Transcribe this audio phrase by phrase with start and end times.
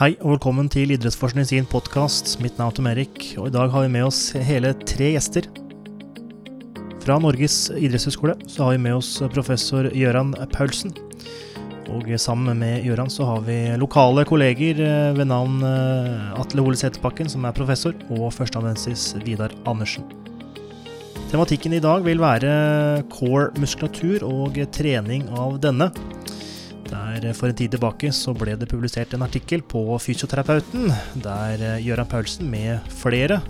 [0.00, 2.38] Hei og velkommen til Idrettsforskning sin podkast.
[2.40, 5.44] Mitt navn er Tom Erik, og i dag har vi med oss hele tre gjester.
[7.02, 10.94] Fra Norges idrettshøgskole har vi med oss professor Gøran Paulsen.
[11.92, 16.80] Og sammen med Gøran så har vi lokale kolleger eh, ved navn eh, Atle Ole
[16.80, 20.08] Seterbakken, som er professor, og førsteamanuensis Vidar Andersen.
[21.28, 25.92] Tematikken i dag vil være core muskulatur og trening av denne.
[27.10, 30.92] Der For en tid tilbake så ble det publisert en artikkel på Fysioterapeuten,
[31.24, 33.40] der eh, Gøran Paulsen med flere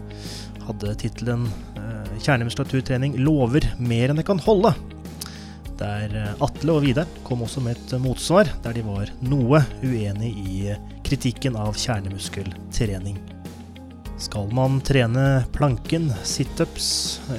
[0.65, 1.45] hadde tittelen
[1.77, 4.73] eh, 'Kjernemuskulaturtrening lover mer enn det kan holde'.
[5.81, 10.33] Der eh, Atle og Vidar kom også med et motsvar, der de var noe uenig
[10.41, 10.57] i
[11.05, 13.21] kritikken av kjernemuskeltrening.
[14.21, 16.89] Skal man trene planken, situps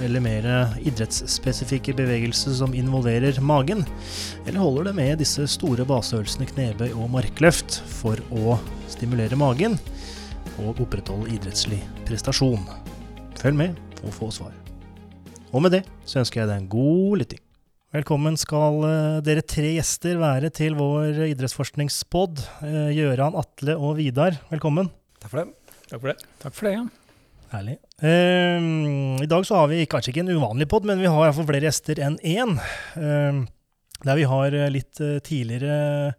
[0.02, 0.46] eller mer
[0.82, 3.84] idrettsspesifikke bevegelser som involverer magen,
[4.48, 8.58] eller holder det med disse store baseøvelsene knebøy og markløft for å
[8.90, 9.78] stimulere magen
[10.64, 12.66] og opprettholde idrettslig prestasjon?
[13.38, 14.58] Følg med og få svar.
[15.54, 17.46] Og med det så ønsker jeg deg en god lytting.
[17.94, 22.42] Velkommen skal eh, dere tre gjester være til vår idrettsforskningspod.
[22.64, 24.90] Gjøran, Gøran, Atle og Vidar, velkommen.
[25.22, 25.61] Takk for det.
[25.92, 26.30] Takk for det.
[26.42, 26.84] Takk for det, ja.
[27.52, 27.78] Herlig.
[28.00, 31.50] Uh, I dag så har vi kanskje ikke en uvanlig pod, men vi har iallfall
[31.50, 32.56] flere gjester enn én.
[32.96, 33.44] Uh,
[34.02, 36.16] der vi har litt eh, tidligere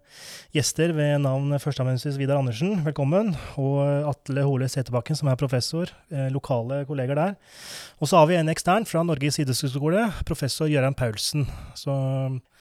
[0.55, 3.33] gjester ved navn førsteamanuensis Vidar Andersen, velkommen.
[3.59, 5.91] Og Atle Hole Seterbakken, som er professor.
[6.13, 7.35] Eh, lokale kolleger der.
[7.99, 11.49] Og så har vi en ekstern fra Norges idrettshøgskole, professor Gøran Paulsen.
[11.79, 11.93] Så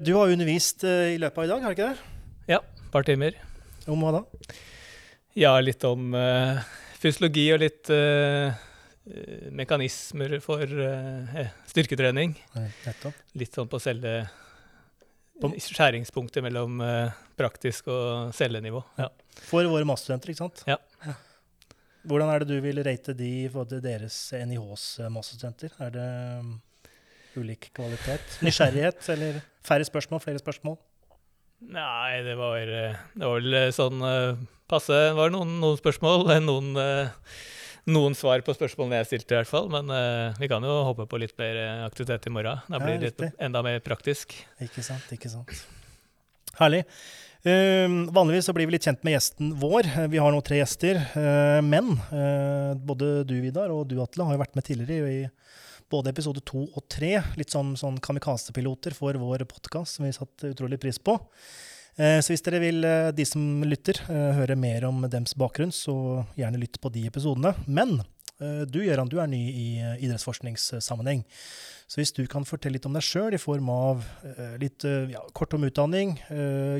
[0.01, 2.55] du har undervist eh, i løpet av i dag, har du ikke det?
[2.55, 3.37] Ja, et par timer.
[3.85, 4.25] Om hva da?
[5.37, 6.57] Ja, litt om uh,
[7.01, 8.51] fysiologi og litt uh,
[9.57, 12.35] mekanismer for uh, styrketrening.
[13.39, 14.21] Litt sånn på celle...
[15.41, 16.75] Skjæringspunktet mellom
[17.33, 18.77] praktisk og cellenivå.
[19.01, 19.07] Ja.
[19.47, 20.61] For våre masterstudenter, ikke sant?
[20.69, 21.15] Ja.
[22.05, 25.73] Hvordan er det du vil rate de i forhold til deres NIHs masterstudenter?
[25.81, 26.05] Er det
[26.43, 26.53] um,
[27.41, 28.37] ulik kvalitet?
[28.45, 30.77] Nysgjerrighet, eller færre spørsmål, flere spørsmål?
[31.73, 34.05] Nei, det var, det var vel sånn
[34.71, 34.95] passe.
[34.95, 36.71] Det var noen, noen spørsmål, noen,
[37.91, 39.67] noen, svar på spørsmålene jeg stilte, i hvert fall.
[39.73, 42.63] Men uh, vi kan jo håpe på litt mer aktivitet i morgen.
[42.71, 44.37] Da blir det enda mer praktisk.
[44.63, 45.53] Ikke sant, ikke sant.
[46.59, 46.85] Herlig.
[47.41, 49.89] Uh, vanligvis så blir vi litt kjent med gjesten vår.
[50.13, 51.01] Vi har nå tre gjester.
[51.15, 51.95] Uh, men
[52.87, 55.23] både du, Vidar, og du, Atle, har jo vært med tidligere i
[55.91, 57.17] både episode to og tre.
[57.39, 61.17] Litt sånn, sånn kamikaze-piloter for vår podkast, som vi satte utrolig pris på.
[61.97, 65.93] Så hvis dere vil, de som lytter, høre mer om dems bakgrunn, så
[66.39, 67.51] gjerne lytt på de episodene.
[67.67, 67.99] Men
[68.39, 69.65] du Gøran, du er ny i
[69.99, 71.21] idrettsforskningssammenheng.
[71.91, 74.07] Så hvis du kan fortelle litt om deg sjøl i form av
[74.61, 76.15] litt ja, kort om utdanning,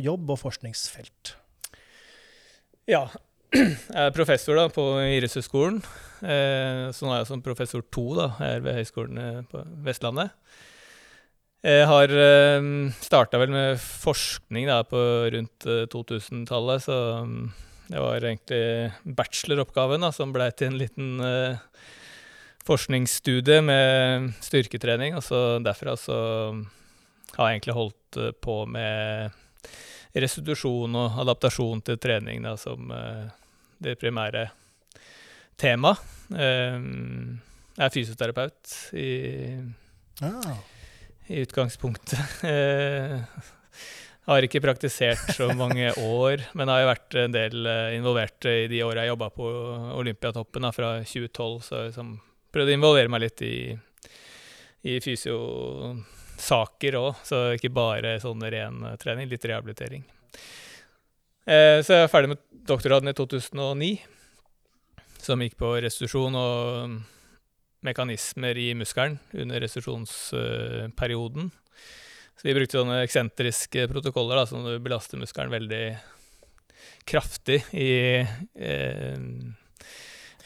[0.02, 1.36] jobb og forskningsfelt.
[2.90, 3.06] Ja,
[3.54, 5.82] jeg er professor da, på Idrettshøgskolen.
[6.22, 10.32] Så nå er jeg som professor to da, her ved Høgskolen på Vestlandet.
[11.62, 12.68] Jeg har uh,
[13.06, 14.98] starta vel med forskning da, på
[15.30, 17.52] rundt uh, 2000-tallet, så um,
[17.86, 21.60] det var egentlig bacheloroppgaven da, som ble til en liten uh,
[22.66, 25.14] forskningsstudie med styrketrening.
[25.20, 26.18] Og så derfra så
[27.36, 29.38] har jeg egentlig holdt på med
[30.18, 32.90] restitusjon og adaptasjon til trening da, som
[33.82, 34.50] det primære
[35.62, 35.94] tema.
[36.36, 39.10] jeg er fysioterapeut i
[40.22, 40.60] Ah.
[41.28, 42.42] I utgangspunktet.
[42.42, 43.22] Jeg
[44.30, 48.82] har ikke praktisert så mange år, men har jo vært en del involvert i de
[48.88, 49.46] åra jeg jobba på
[50.00, 51.62] Olympiatoppen, da, fra 2012.
[51.68, 52.16] Så jeg liksom
[52.52, 53.56] prøvde å involvere meg litt i,
[54.90, 60.04] i fysiosaker òg, så ikke bare sånn ren trening, litt rehabilitering.
[61.46, 63.96] Eh, så jeg er ferdig med doktorgraden i 2009,
[65.22, 67.00] som gikk på restitusjon og
[67.86, 71.52] mekanismer i muskelen under restitusjonsperioden.
[72.38, 75.86] Så vi brukte sånne eksentriske protokoller da, som belaster muskelen veldig
[77.06, 79.18] kraftig i eh,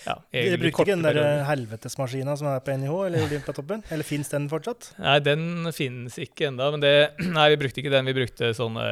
[0.06, 3.82] ja, Dere brukte ikke den der helvetesmaskina som er på NIH eller Olympiatoppen?
[3.90, 4.92] Eller fins den fortsatt?
[5.02, 6.68] Nei, den finnes ikke ennå.
[6.76, 6.94] Men det,
[7.38, 8.12] nei, vi brukte ikke den.
[8.12, 8.86] Vi brukte sånne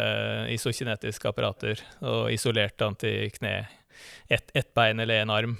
[0.56, 3.54] isokinetiske apparater og isolerte den til kne.
[4.31, 5.57] Ett et bein eller én arm.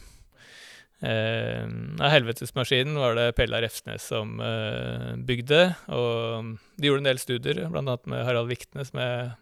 [1.04, 1.68] Eh,
[2.00, 5.64] Helvetesmaskinen var det Pella Refsnes som eh, bygde.
[5.92, 7.98] Og de gjorde en del studier, bl.a.
[8.08, 9.34] med Harald Viktne, som jeg,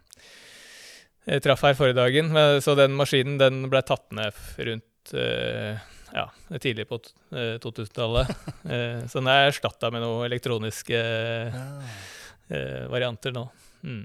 [1.30, 2.32] jeg traff her forrige dagen.
[2.64, 5.78] Så den maskinen den ble tatt ned rundt eh,
[6.12, 6.26] ja,
[6.58, 7.00] tidlig på
[7.32, 8.32] 2000-tallet.
[8.62, 13.42] Eh, så den er erstatta med noen elektroniske eh, varianter nå.
[13.82, 14.04] Mm.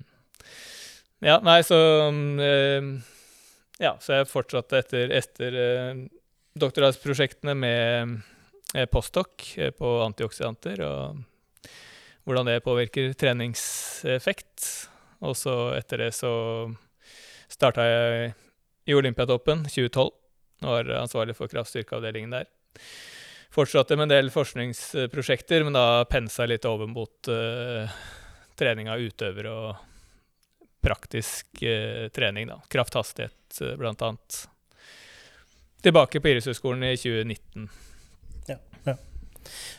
[1.22, 1.78] Ja, nei, så
[3.78, 5.58] ja, så jeg fortsatte etter, etter
[6.62, 8.18] doktorgradsprosjektene med
[8.76, 11.72] uh, postdoc på antioksidanter, og
[12.28, 14.66] hvordan det påvirker treningseffekt.
[15.26, 16.32] Og så etter det så
[17.50, 18.34] starta jeg
[18.88, 20.12] i Olympiatoppen 2012.
[20.64, 22.50] og Var ansvarlig for kraftstyrkeavdelingen der.
[23.54, 27.88] Fortsatte med en del forskningsprosjekter, men da pensa litt over mot uh,
[28.60, 29.86] trening av utøvere og
[30.84, 32.52] praktisk uh, trening.
[32.52, 32.60] da.
[32.70, 34.44] Krafthastighet, uh, blant annet.
[35.86, 37.68] Tilbake på Idrettshøgskolen i 2019.
[38.50, 38.58] Ja,
[38.88, 38.96] ja.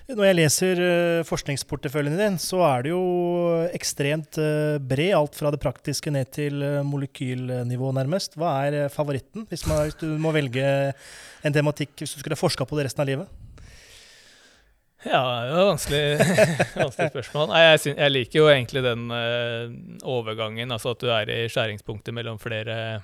[0.08, 3.02] Når jeg leser uh, forskningsporteføljen din, så er det jo
[3.74, 5.10] ekstremt uh, bred.
[5.18, 8.38] Alt fra det praktiske ned til uh, molekylnivå, nærmest.
[8.38, 10.64] Hva er favoritten, hvis, man, hvis, du må velge
[11.42, 13.44] en tematikk hvis du skulle forska på det resten av livet?
[15.06, 16.00] Ja, det er et vanskelig,
[16.84, 17.52] vanskelig spørsmål.
[17.52, 19.04] Nei, jeg, synes, jeg, liker jo egentlig den
[20.02, 22.98] overgangen, altså at du er i skjæringspunktet mellom flere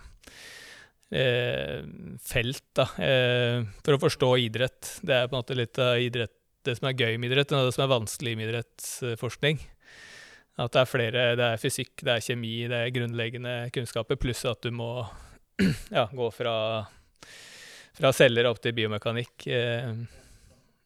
[1.14, 2.64] felt.
[2.74, 2.88] da,
[3.86, 4.96] For å forstå idrett.
[5.06, 6.34] Det er på en måte litt av idrett
[6.64, 9.60] det som er gøy med idrett, og det som er vanskelig med idrettsforskning.
[10.60, 14.44] At det er flere Det er fysikk, det er kjemi, det er grunnleggende kunnskaper, pluss
[14.46, 14.90] at du må
[15.96, 16.56] ja, gå fra,
[17.94, 19.48] fra celler opp til biomekanikk.
[19.50, 19.90] Eh,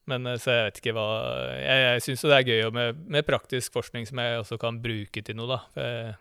[0.08, 1.08] men eh, så jeg vet ikke hva
[1.60, 5.24] Jeg, jeg syns det er gøy med, med, praktisk forskning som jeg også kan bruke
[5.24, 6.16] til noe, da.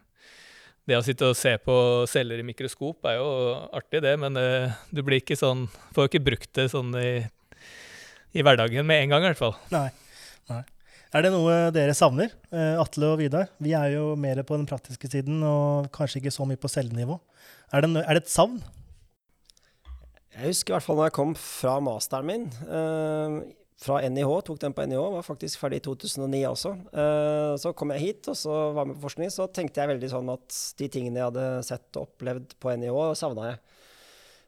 [0.88, 1.74] Det å sitte og se på
[2.08, 3.30] celler i mikroskop er jo
[3.76, 7.10] artig, det, men uh, du blir ikke sånn Får ikke brukt det sånn i
[8.38, 9.56] i hverdagen med en gang, i hvert fall.
[9.74, 9.88] Nei.
[10.52, 10.64] Nei.
[11.16, 13.48] Er det noe dere savner, uh, Atle og Vidar?
[13.64, 17.16] Vi er jo mer på den praktiske siden og kanskje ikke så mye på cellenivå.
[17.74, 18.60] Er det, er det et savn?
[20.38, 22.44] Jeg husker i hvert fall når jeg kom fra masteren min.
[22.68, 23.38] Eh,
[23.78, 26.72] fra NIH, tok den på NIH, var faktisk ferdig i 2009 også.
[26.98, 29.30] Eh, så kom jeg hit og så var med på forskning.
[29.34, 32.98] Så tenkte jeg veldig sånn at de tingene jeg hadde sett og opplevd på NIH,
[33.20, 33.62] savna jeg.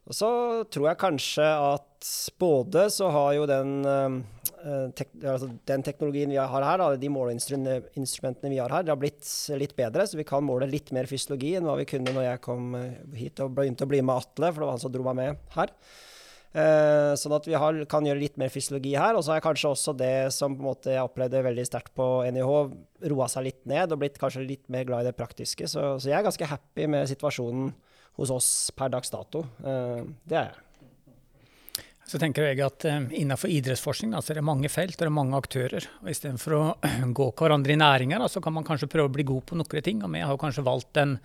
[0.09, 0.29] Og så
[0.73, 2.09] tror jeg kanskje at
[2.41, 7.11] både så har jo den, uh, tek altså den teknologien vi har her, da, de
[7.13, 9.27] måleinstrumentene vi har her, det har blitt
[9.61, 10.07] litt bedre.
[10.09, 12.97] Så vi kan måle litt mer fysiologi enn hva vi kunne når jeg kom eh,
[13.19, 15.43] hit og begynte å bli med Atle, for det var han som dro meg med
[15.59, 15.75] her.
[16.49, 19.17] Uh, sånn at vi har, kan gjøre litt mer fysiologi her.
[19.17, 22.53] Og så har kanskje også det som en måte jeg opplevde veldig sterkt på NIH,
[23.11, 25.69] roa seg litt ned og blitt kanskje litt mer glad i det praktiske.
[25.69, 27.69] Så, så jeg er ganske happy med situasjonen
[28.19, 29.45] hos oss per dags dato.
[29.61, 30.65] Uh, det er jeg.
[32.09, 35.09] Så tenker jeg at um, Innenfor idrettsforskning da, så er det mange felt og det
[35.11, 35.85] er mange aktører.
[36.01, 36.63] og Istedenfor å
[37.19, 40.01] gå hverandre i næringer, så kan man kanskje prøve å bli god på noen ting.
[40.01, 41.19] og Vi har kanskje valgt den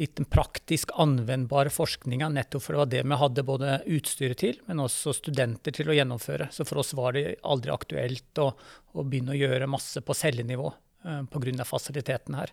[0.00, 4.82] litt praktisk anvendbare forskninga nettopp for det var det vi hadde både utstyret til, men
[4.84, 6.48] også studenter til å gjennomføre.
[6.54, 8.50] Så for oss var det aldri aktuelt å,
[8.94, 11.68] å begynne å gjøre masse på cellenivå uh, pga.
[11.68, 12.52] fasiliteten her.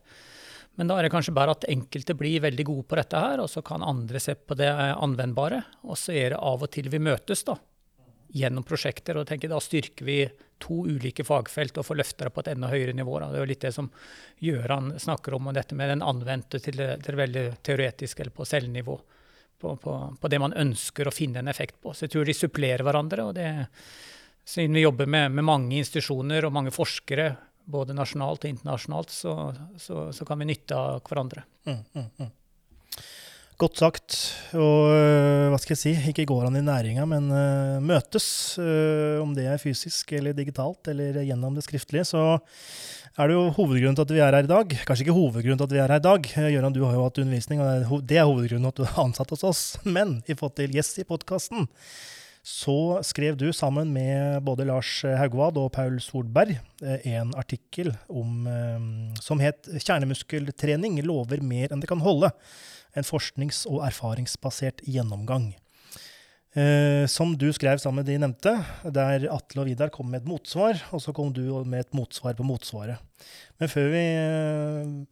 [0.79, 3.49] Men da er det kanskje bare at enkelte blir veldig gode på dette her, og
[3.51, 5.59] så kan andre se på det anvendbare.
[5.83, 7.57] Og så er det av og til vi møtes da,
[8.33, 9.17] gjennom prosjekter.
[9.17, 10.17] og tenker Da styrker vi
[10.61, 13.19] to ulike fagfelt og får løfta det på et enda høyere nivå.
[13.19, 13.31] Da.
[13.31, 13.89] Det er jo litt det som
[14.39, 18.35] Gjøran snakker om, og dette med den anvendte til det, til det veldig teoretiske, eller
[18.35, 18.99] på cellenivå.
[19.61, 21.93] På, på, på, det man ønsker å finne en effekt på.
[21.93, 23.23] Så jeg tror de supplerer hverandre.
[23.29, 23.67] og det
[24.43, 27.35] siden vi jobber med, med mange institusjoner og mange forskere
[27.71, 29.33] både nasjonalt og internasjonalt, så,
[29.77, 31.43] så, så kan vi nytte av hverandre.
[31.69, 32.31] Mm, mm, mm.
[33.61, 34.15] Godt sagt.
[34.57, 38.25] Og øh, hva skal jeg si, ikke går an i næringa, men uh, møtes.
[38.57, 42.23] Uh, om det er fysisk eller digitalt eller gjennom det skriftlige, så
[43.19, 44.73] er det jo hovedgrunnen til at vi er her i dag.
[44.87, 46.31] Kanskje ikke hovedgrunnen til at vi er her i dag.
[46.55, 49.35] Gøran, du har jo hatt undervisning, og det er hovedgrunnen til at du er ansatt
[49.35, 49.61] hos oss.
[49.99, 51.69] Men i forhold til gjest i podkasten,
[52.41, 58.47] så skrev du sammen med både Lars Haugvad og Paul Solberg eh, en artikkel om,
[58.49, 58.81] eh,
[59.21, 62.33] som het 'Kjernemuskeltrening lover mer enn det kan holde'.
[62.97, 65.51] En forsknings- og erfaringsbasert gjennomgang.
[66.51, 68.51] Eh, som du skrev sammen med de nevnte,
[68.83, 72.35] der Atle og Vidar kom med et motsvar, og så kom du med et motsvar
[72.35, 72.99] på motsvaret.
[73.61, 74.03] Men før vi,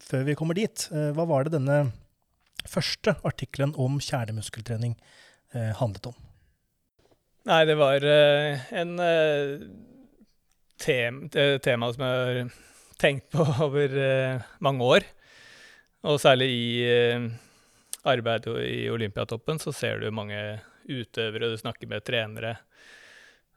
[0.04, 1.94] før vi kommer dit, hva var det denne
[2.68, 4.98] første artikkelen om kjernemuskeltrening
[5.80, 6.18] handlet om?
[7.48, 9.62] Nei, det var uh, en uh,
[10.82, 12.52] tem tema som jeg har
[13.00, 13.96] tenkt på over
[14.60, 15.08] mange år.
[16.04, 16.68] Og særlig i
[18.08, 20.38] arbeidet i Olympiatoppen så ser du mange
[20.90, 22.56] utøvere, du snakker med trenere.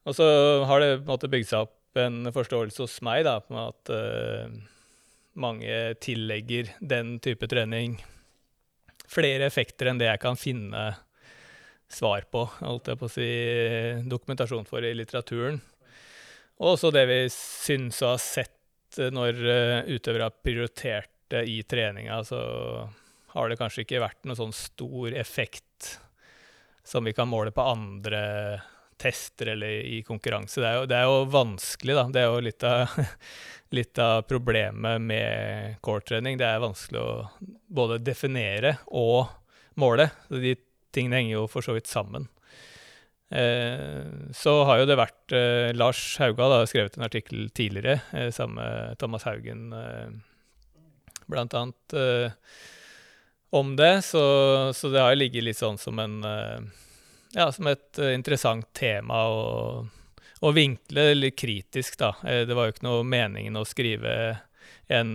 [0.06, 0.26] Og så
[0.66, 3.92] har det måte bygd seg opp en forståelse hos meg da, på at
[5.38, 7.98] mange tillegger den type trening
[9.12, 10.86] flere effekter enn det jeg kan finne
[11.92, 13.28] svar på, holdt jeg på å si,
[14.08, 15.60] dokumentasjon for i litteraturen.
[16.62, 21.62] Og også det vi syns å ha sett når eh, utøvere har prioritert det i
[21.64, 22.40] treninga, så
[23.32, 25.96] har det kanskje ikke vært noen sånn stor effekt
[26.84, 28.22] som vi kan måle på andre
[29.02, 30.60] tester eller i konkurranse.
[30.60, 32.04] Det er jo, det er jo vanskelig, da.
[32.12, 32.98] Det er jo litt av,
[33.78, 36.38] litt av problemet med core-trening.
[36.38, 37.14] Det er vanskelig å
[37.66, 39.32] både definere og
[39.80, 40.10] måle.
[40.30, 40.54] De
[40.94, 42.28] tingene henger jo for så vidt sammen.
[43.32, 44.04] Eh,
[44.36, 48.60] så har jo det vært eh, Lars Hauga har skrevet en artikkel tidligere eh, sammen
[48.60, 52.34] med Thomas Haugen, eh, blant annet, eh,
[53.52, 54.02] om det.
[54.02, 54.22] Så,
[54.74, 56.60] så, det har jo ligget litt sånn som en eh,
[57.36, 59.42] ja, som et uh, interessant tema å,
[60.40, 62.14] å, vinkle litt kritisk, da.
[62.24, 64.14] Uh, det var jo ikke noe meningen å skrive
[64.92, 65.14] en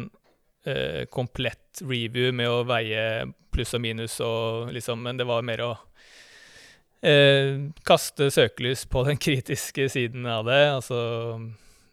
[0.66, 5.62] eh, komplett review med å veie pluss og minus og liksom Men det var mer
[5.66, 5.74] å
[7.86, 10.64] kaste søkelys på den kritiske siden av det.
[10.80, 10.98] Altså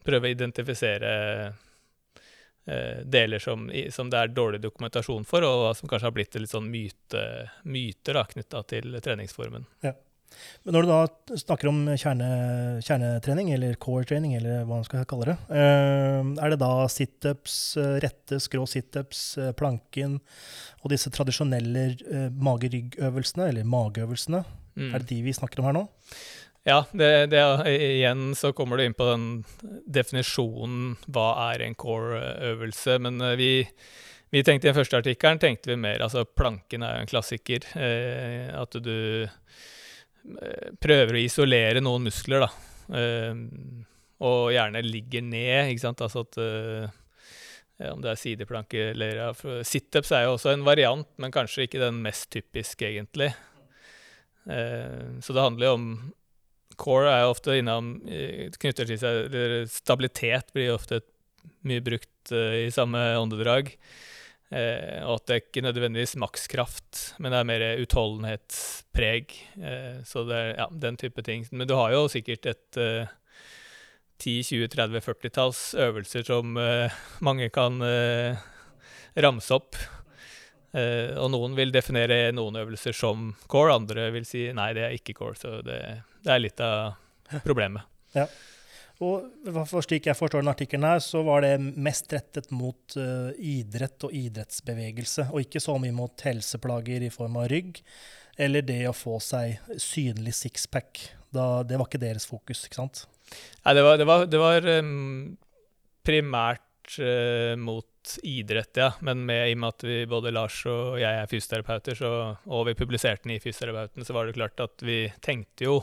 [0.06, 1.10] prøve å identifisere
[2.64, 6.70] deler som, som, det er dårlig dokumentasjon for, og som kanskje har blitt litt sånn
[6.72, 7.24] myte,
[7.68, 9.66] myter knytta til treningsformen.
[9.84, 9.92] Ja.
[10.64, 12.28] Men når du da snakker om kjerne,
[12.84, 17.58] kjernetrening, eller core training, eller hva man skal kalle det, eh, er det da situps,
[17.80, 20.20] eh, rette skrå situps, eh, planken
[20.82, 24.44] og disse tradisjonelle mage-rygg-øvelsene, eller mageøvelsene,
[24.76, 24.88] mm.
[24.90, 25.84] er det de vi snakker om her nå?
[26.64, 29.26] Ja, det, det, igjen så kommer du inn på den
[29.84, 32.96] definisjonen hva er en core-øvelse.
[33.04, 33.50] Men vi,
[34.32, 37.68] vi tenkte i den første artikkelen tenkte vi mer altså Planken er jo en klassiker.
[37.76, 38.96] Eh, at du
[40.24, 42.50] Eh, prøver å isolere noen muskler, da.
[42.96, 43.40] Eh,
[44.24, 46.04] og gjerne ligger ned, ikke sant.
[46.04, 49.30] Altså at eh, om det er sideplanke eller ja,
[49.66, 53.32] Situps er jo også en variant, men kanskje ikke den mest typiske, egentlig.
[54.44, 55.86] så det handler jo om
[56.80, 57.96] Core er ofte innom
[58.58, 59.36] knytter til seg
[59.70, 61.02] Stabilitet blir ofte
[61.64, 63.74] mye brukt i samme åndedrag.
[64.54, 69.34] Eh, og at det er ikke nødvendigvis makskraft, men det er mer utholdenhetspreg.
[69.58, 71.46] Eh, så det er ja, den type ting.
[71.50, 73.10] Men du har jo sikkert et eh,
[74.22, 78.38] 10-20-30-40-talls øvelser som eh, mange kan eh,
[79.16, 79.80] ramse opp.
[80.74, 84.98] Eh, og noen vil definere noen øvelser som core, andre vil si nei, det er
[84.98, 85.40] ikke core.
[85.40, 85.80] Så det,
[86.24, 87.84] det er litt av problemet.
[88.14, 88.26] Ja.
[89.02, 89.26] Og
[89.82, 94.14] slik jeg forstår den artikkelen her, så var det mest rettet mot uh, idrett og
[94.14, 97.80] idrettsbevegelse, og ikke så mye mot helseplager i form av rygg,
[98.38, 101.02] eller det å få seg synlig sixpack.
[101.34, 103.04] Det var ikke deres fokus, ikke sant?
[103.64, 105.34] Nei, det var, det var, det var um,
[106.06, 106.63] primært
[107.00, 108.90] uh, mot idrett, ja.
[109.00, 112.12] Men med, i og med at vi, både Lars og jeg er fysioterapeuter, så,
[112.44, 115.78] og vi publiserte den i Fysioterapeuten, så var det klart at vi tenkte jo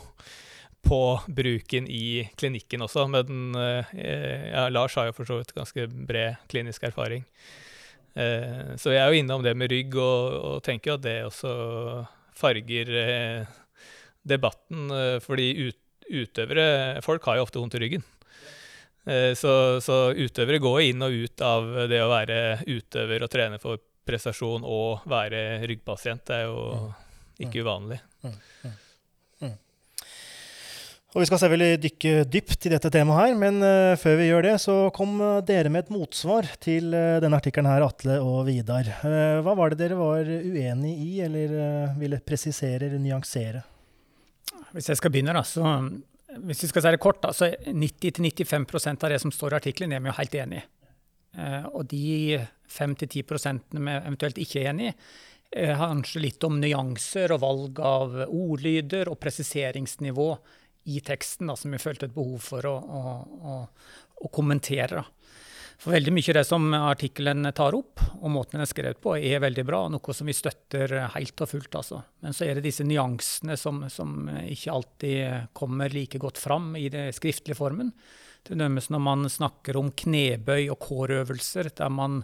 [0.82, 3.06] på bruken i klinikken også.
[3.10, 3.92] Men eh,
[4.50, 7.26] ja, Lars har jo for så vidt ganske bred klinisk erfaring.
[8.14, 11.52] Eh, så jeg er jo innom det med rygg, og, og tenker at det også
[12.38, 13.54] farger eh,
[14.26, 14.90] debatten.
[15.22, 15.78] fordi ut,
[16.12, 18.04] utøvere Folk har jo ofte vondt i ryggen.
[19.02, 22.36] Så, så, utøvere går inn og ut av det å være
[22.70, 26.22] utøver og trene for prestasjon og være ryggpasient.
[26.28, 26.92] Det er jo mm.
[27.46, 27.98] ikke uvanlig.
[28.22, 28.36] Mm.
[29.42, 29.56] Mm.
[31.12, 34.46] Og Vi skal selvfølgelig dykke dypt i dette temaet, her, men uh, før vi gjør
[34.46, 38.46] det, så kom uh, dere med et motsvar til uh, denne artikkelen her, Atle og
[38.48, 38.88] Vidar.
[39.44, 43.60] hva var det dere var uenig i, eller ville presisere eller nyansere?
[44.72, 45.74] Hvis jeg skal begynne, da, så
[46.46, 49.92] hvis vi skal si det kort, da, så 90-95% av det som står i artikkelen,
[49.92, 50.64] er vi jo helt enig i.
[51.72, 54.96] og de 5-10 vi eventuelt ikke er enig i,
[55.76, 60.28] handler litt om nyanser og valg av ordlyder og presiseringsnivå
[60.84, 63.02] i teksten da, som vi følte et behov for å, å,
[63.52, 63.56] å,
[64.24, 65.02] å kommentere.
[65.02, 65.21] Da.
[65.82, 69.16] For veldig mye av det som artikkelen tar opp, og måten den er skrevet på,
[69.18, 71.74] er veldig bra, noe som vi støtter helt og fullt.
[71.80, 71.98] Altså.
[72.22, 76.86] Men så er det disse nyansene som, som ikke alltid kommer like godt fram i
[76.92, 77.90] den skriftlige formen.
[78.46, 82.22] Til dømes når man snakker om knebøy og kårøvelser, der man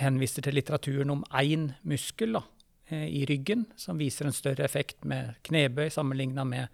[0.00, 2.46] henviser til litteraturen om én muskel da,
[2.88, 6.72] eh, i ryggen, som viser en større effekt med knebøy sammenligna med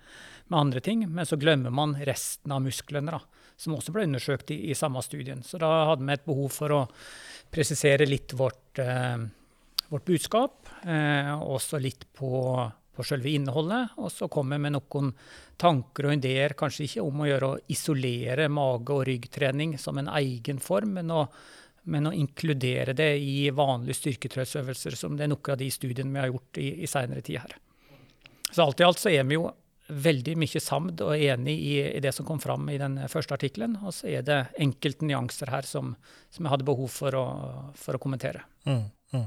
[0.53, 3.21] med andre ting, men så glemmer man resten av musklene, da,
[3.57, 5.43] som også ble undersøkt i, i, samme studien.
[5.47, 6.83] Så da hadde vi et behov for å
[7.53, 9.25] presisere litt vårt, eh,
[9.93, 12.33] vårt budskap, eh, også litt på,
[12.97, 13.97] på selve innholdet.
[14.03, 15.13] Og så kom vi med noen
[15.61, 20.11] tanker og ideer, kanskje ikke om å gjøre å isolere mage- og ryggtrening som en
[20.19, 21.27] egen form, men å,
[21.93, 26.25] men å inkludere det i vanlige styrketreningsøvelser, som det er noen av de studiene vi
[26.25, 27.59] har gjort i, i seinere tid her.
[28.53, 29.47] Så alt i alt så er vi jo
[29.89, 33.77] veldig mye samd og enig i, i, det som kom fram i den første artikkelen.
[33.83, 35.95] Og så er det enkelte nyanser her som,
[36.31, 37.25] som jeg hadde behov for å,
[37.79, 38.45] for å kommentere.
[38.69, 38.85] Mm,
[39.17, 39.27] mm.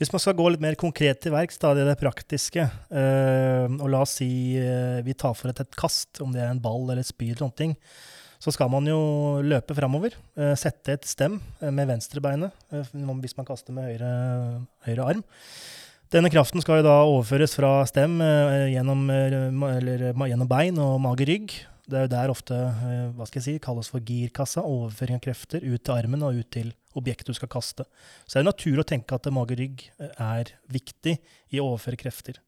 [0.00, 3.66] Hvis man skal gå litt mer konkret til verks, da, det er det praktiske, uh,
[3.74, 6.62] og la oss si uh, vi tar for et, et kast, om det er en
[6.62, 7.76] ball eller et spyd eller noe,
[8.40, 9.00] så skal man jo
[9.44, 10.16] løpe framover.
[10.40, 14.12] uh, sette et stem eh, med venstrebeinet eh, hvis man kaster med høyre,
[14.88, 15.24] høyre arm.
[16.10, 19.36] Denne kraften skal jo da overføres fra stem eh, gjennom, eh,
[19.76, 21.54] eller, gjennom bein og mage-rygg.
[21.90, 25.22] Det er jo der ofte eh, hva skal jeg si, kalles for girkassa, overføring av
[25.28, 27.86] krefter ut til armen og ut til objektet du skal kaste.
[28.26, 31.14] Så det er naturlig å tenke at mage-rygg eh, er viktig
[31.54, 32.42] i å overføre krefter.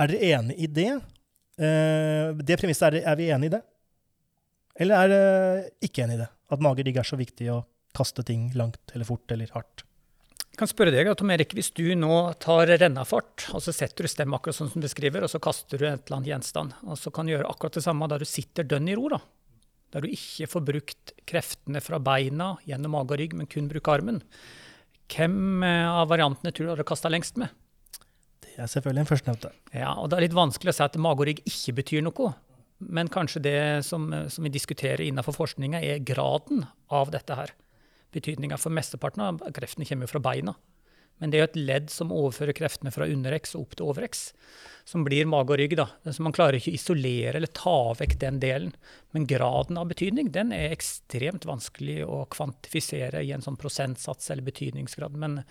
[0.00, 0.90] Er dere enig i det?
[1.60, 3.64] Eh, Det premisset, er, er vi enig i det?
[4.80, 6.32] Eller er dere ikke enig i det?
[6.48, 7.60] At mage-rygg er så viktig å
[7.94, 9.84] kaste ting langt eller fort eller hardt?
[10.54, 14.08] Jeg kan spørre deg, Tom Erik, Hvis du nå tar rennafart, og så setter du
[14.12, 16.94] stemmen akkurat sånn som du beskriver, og så kaster du et eller annet gjenstand, og
[17.00, 19.18] så kan du gjøre akkurat det samme der du sitter dønn i ro, da.
[19.90, 23.96] Der du ikke får brukt kreftene fra beina gjennom mage og rygg, men kun bruker
[23.96, 24.22] armen.
[25.10, 27.50] Hvem eh, av variantene tror du hadde kasta lengst med?
[28.46, 29.52] Det er selvfølgelig en førstnevnte.
[29.74, 32.30] Ja, og Det er litt vanskelig å si at mage og rygg ikke betyr noe.
[32.78, 33.58] Men kanskje det
[33.90, 36.62] som, som vi diskuterer innenfor forskninga, er graden
[36.94, 37.58] av dette her.
[38.14, 40.54] Betydninga for mesteparten av kreftene kommer jo fra beina.
[41.22, 44.22] Men det er jo et ledd som overfører kreftene fra underx og opp til overx,
[44.88, 45.76] som blir mage og rygg.
[45.78, 45.86] da.
[46.10, 48.72] Så man klarer ikke å isolere eller ta vekk den delen.
[49.14, 54.46] Men graden av betydning den er ekstremt vanskelig å kvantifisere i en sånn prosentsats eller
[54.48, 55.14] betydningsgrad.
[55.14, 55.44] Men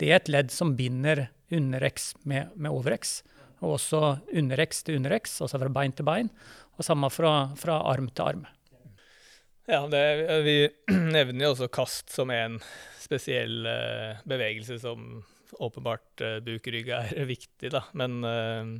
[0.00, 3.20] det er et ledd som binder underx med, med overx.
[3.60, 6.32] Og også underx til underx, altså fra bein til bein.
[6.78, 8.48] Og samme fra, fra arm til arm.
[9.70, 10.54] Ja, det, vi
[11.14, 12.56] nevner jo også kast som en
[12.98, 15.20] spesiell uh, bevegelse som
[15.62, 17.84] åpenbart uh, bukrygg er viktig, da.
[17.94, 18.72] Men uh,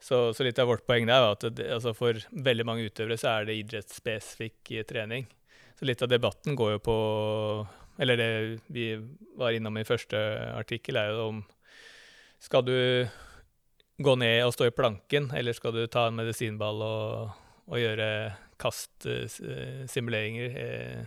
[0.00, 3.18] så, så litt av vårt poeng der var at det, altså for veldig mange utøvere
[3.20, 5.28] så er det idrettsspesifikk eh, trening.
[5.76, 6.96] Så litt av debatten går jo på
[7.98, 8.28] Eller det
[8.72, 8.88] vi
[9.36, 10.18] var innom i første
[10.54, 11.44] artikkel, er jo om
[12.40, 12.76] Skal du
[14.00, 17.36] gå ned og stå i planken, eller skal du ta en medisinball og,
[17.68, 18.08] og gjøre
[18.60, 21.04] kastsimuleringer, eh,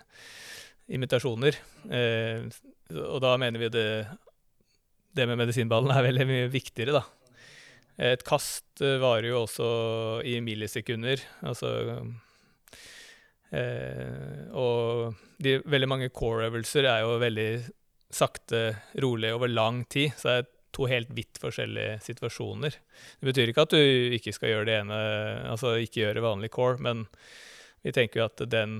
[0.95, 1.57] imitasjoner?
[1.91, 2.47] Eh,
[3.03, 3.89] og da mener vi det,
[5.17, 7.03] det med medisinballen er veldig mye viktigere, da.
[7.97, 9.67] Et kast eh, varer jo også
[10.27, 11.71] i millisekunder, altså
[13.49, 17.49] eh, Og de, veldig mange core-øvelser er jo veldig
[18.13, 22.77] sakte, rolig over lang tid, så det er to helt vidt forskjellige situasjoner.
[23.19, 24.99] Det betyr ikke at du ikke skal gjøre det ene,
[25.49, 27.07] altså ikke gjøre vanlig core, men
[27.85, 28.79] vi tenker jo at den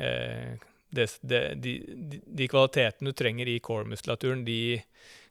[0.00, 0.56] eh,
[0.94, 4.78] det, det, de, de, de kvalitetene du trenger i core-muskulaturen, de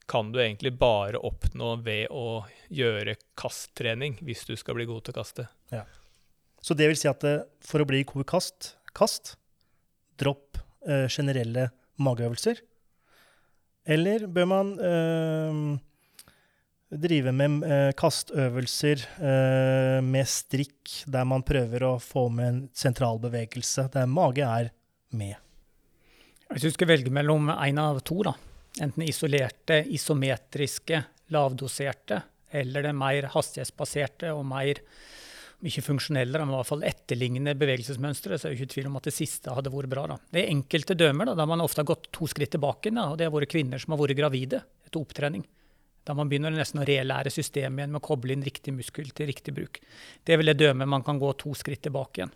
[0.10, 5.16] kan du egentlig bare oppnå ved å gjøre kasttrening, hvis du skal bli god til
[5.16, 5.48] å kaste.
[6.64, 9.36] Så det vil si at eh, for å bli god kast, kast
[10.20, 11.70] dropp eh, generelle
[12.04, 12.60] mageøvelser.
[13.84, 15.58] Eller bør man eh,
[17.04, 23.20] drive med eh, kastøvelser eh, med strikk, der man prøver å få med en sentral
[23.24, 24.72] bevegelse, der mage er
[25.12, 25.36] med?
[26.54, 28.36] Hvis du skal velge mellom én av to, da,
[28.84, 31.02] enten isolerte, isometriske,
[31.34, 32.22] lavdoserte,
[32.54, 34.80] eller det mer hastighetsbaserte og mer
[35.64, 38.98] om ikke funksjonelle, men i hvert fall etterlignende bevegelsesmønstre, så er det ikke tvil om
[39.00, 40.04] at det siste hadde vært bra.
[40.12, 40.18] Da.
[40.36, 43.20] Det er enkelte dømer da, der man ofte har gått to skritt tilbake, da, og
[43.20, 45.46] det har vært kvinner som har vært gravide etter opptrening.
[46.04, 49.30] Da man begynner nesten å relære systemet igjen med å koble inn riktig muskel til
[49.32, 49.80] riktig bruk.
[50.20, 52.34] Det er vel det dømme man kan gå to skritt tilbake igjen.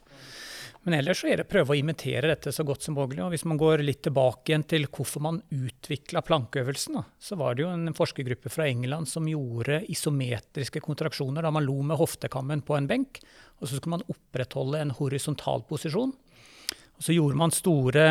[0.87, 3.19] Men ellers så er det prøve å imitere dette så godt som mulig.
[3.19, 7.57] Og hvis man går litt tilbake igjen til hvorfor man utvikla plankeøvelsen, da, så var
[7.57, 12.63] det jo en forskergruppe fra England som gjorde isometriske kontraksjoner da man lo med hoftekammen
[12.63, 13.19] på en benk.
[13.59, 16.15] Og så skulle man opprettholde en horisontal posisjon.
[16.15, 18.07] Og så gjorde man store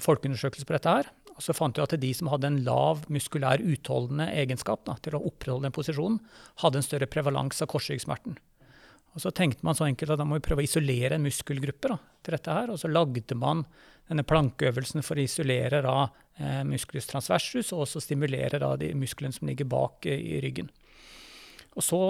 [0.00, 1.14] folkeundersøkelser på dette her.
[1.36, 5.20] Og så fant vi at de som hadde en lav muskulær utholdende egenskap da, til
[5.20, 6.22] å opprettholde den posisjonen,
[6.64, 8.40] hadde en større prevalens av korsryggsmerten.
[9.16, 11.90] Og så tenkte man så enkelt at da må vi prøve å isolere en muskelgruppe
[11.90, 12.72] da, til dette her.
[12.72, 13.64] Og så lagde man
[14.08, 15.96] denne plankeøvelsen for å isolere da,
[16.38, 20.70] eh, musculus transversus, og også stimulere da, de musklene som ligger bak eh, i ryggen.
[21.76, 22.02] Og så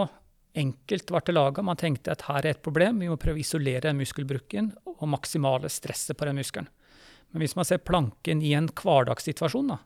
[0.59, 1.65] enkelt ble det laga.
[1.65, 5.07] Man tenkte at her er et problem, vi må prøve å isolere den muskelbruken og
[5.11, 6.71] maksimale stresset på den muskelen.
[7.31, 9.79] Men hvis man ser planken i en hverdagssituasjon, da,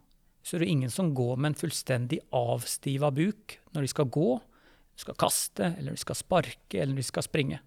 [0.43, 4.31] så er det ingen som går med en fullstendig avstiva buk når de skal gå,
[5.03, 7.61] skal kaste, eller du skal sparke, eller du skal springe.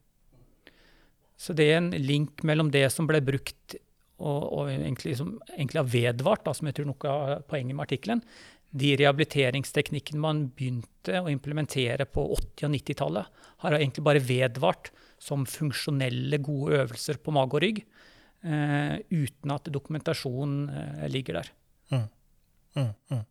[1.35, 3.75] Så det er en link mellom det som ble brukt
[4.15, 7.83] og, og egentlig, som egentlig har vedvart, da, som jeg tror noe av poenget med
[7.83, 8.21] artikkelen,
[8.75, 15.45] de rehabiliteringsteknikkene man begynte å implementere på 80- og 90-tallet, har egentlig bare vedvart som
[15.47, 17.83] funksjonelle, gode øvelser på mage og rygg,
[18.43, 21.53] eh, uten at dokumentasjon eh, ligger der.
[21.93, 22.05] Mm.
[22.75, 23.23] Mm, mm.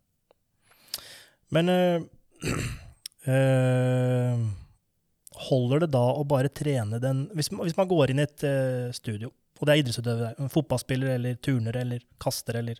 [1.53, 2.07] Men øh,
[3.27, 4.45] øh,
[5.49, 8.91] holder det da å bare trene den Hvis, hvis man går inn i et uh,
[8.95, 12.79] studio, og det er idrettsutøvere, fotballspiller eller turner eller kaster eller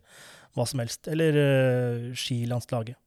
[0.56, 2.98] hva som helst, eller uh, skilandslaget.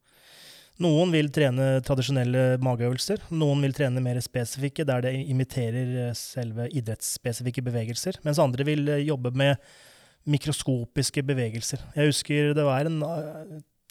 [0.80, 7.66] Noen vil trene tradisjonelle mageøvelser, noen vil trene mer spesifikke, der det imiterer selve idrettsspesifikke
[7.66, 9.60] bevegelser, mens andre vil jobbe med
[10.30, 11.82] mikroskopiske bevegelser.
[11.96, 13.02] Jeg husker det var en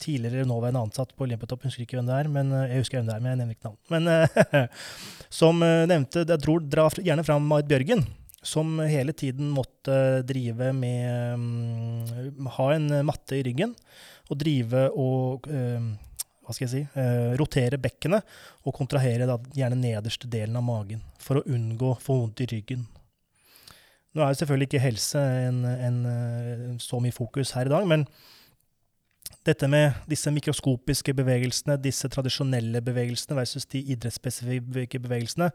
[0.01, 2.99] tidligere nåværende ansatt på Olympiatoppen, jeg husker ikke hvem det er, men øh, jeg husker
[2.99, 3.79] hvem det er, men jeg nevner ikke navn.
[3.93, 4.67] Men øh,
[5.41, 8.05] som øh, nevnte, jeg tror dra gjerne fram Marit Bjørgen,
[8.43, 13.73] som hele tiden måtte drive med mm, Ha en matte i ryggen
[14.29, 17.01] og drive og hva skal jeg si,
[17.37, 18.25] rotere bekkenet
[18.63, 22.47] og kontrahere da, gjerne nederste delen av magen for å unngå å få vondt i
[22.53, 22.87] ryggen.
[24.15, 25.99] Nå er jo selvfølgelig ikke helse en, en,
[26.81, 28.07] så mye fokus her i dag, men
[29.47, 35.49] dette med disse mikroskopiske bevegelsene, disse tradisjonelle bevegelsene versus de idrettsspesifikke bevegelsene.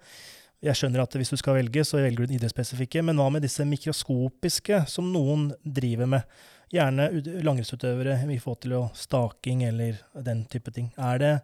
[0.65, 3.45] Jeg skjønner at hvis du skal velge, så velger du den idrettsspesifikke, men hva med
[3.45, 6.37] disse mikroskopiske som noen driver med?
[6.73, 10.89] Gjerne ut- langrennsutøvere i forhold til å staking eller den type ting.
[10.97, 11.35] Er det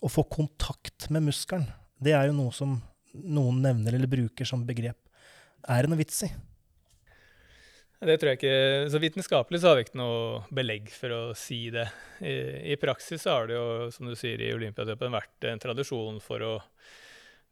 [0.00, 1.68] å få kontakt med muskelen?
[2.02, 2.78] Det er jo noe som
[3.16, 4.98] noen nevner eller bruker som begrep.
[5.68, 6.32] Er det noe vits i?
[7.96, 8.56] Det tror jeg ikke,
[8.92, 11.86] så Vitenskapelig så har vi ikke noe belegg for å si det.
[12.20, 12.34] I,
[12.74, 16.44] i praksis så har det jo, som du sier, i Olympiatoppen vært en tradisjon for
[16.44, 16.52] å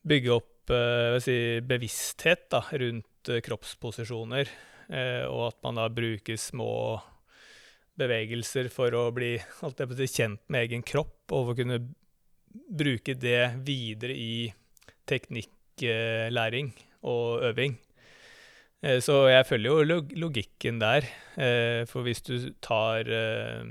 [0.04, 4.52] bygge opp eh, si, bevissthet da, rundt eh, kroppsposisjoner.
[4.92, 7.00] Eh, og at man da bruker små
[7.96, 11.80] bevegelser for å bli si, kjent med egen kropp, og for å kunne
[12.52, 14.52] bruke det videre i
[15.08, 16.74] teknikklæring
[17.08, 17.78] og øving.
[18.84, 21.08] Eh, Så jeg følger jo log logikken der.
[21.40, 23.64] Eh, For hvis du tar eh,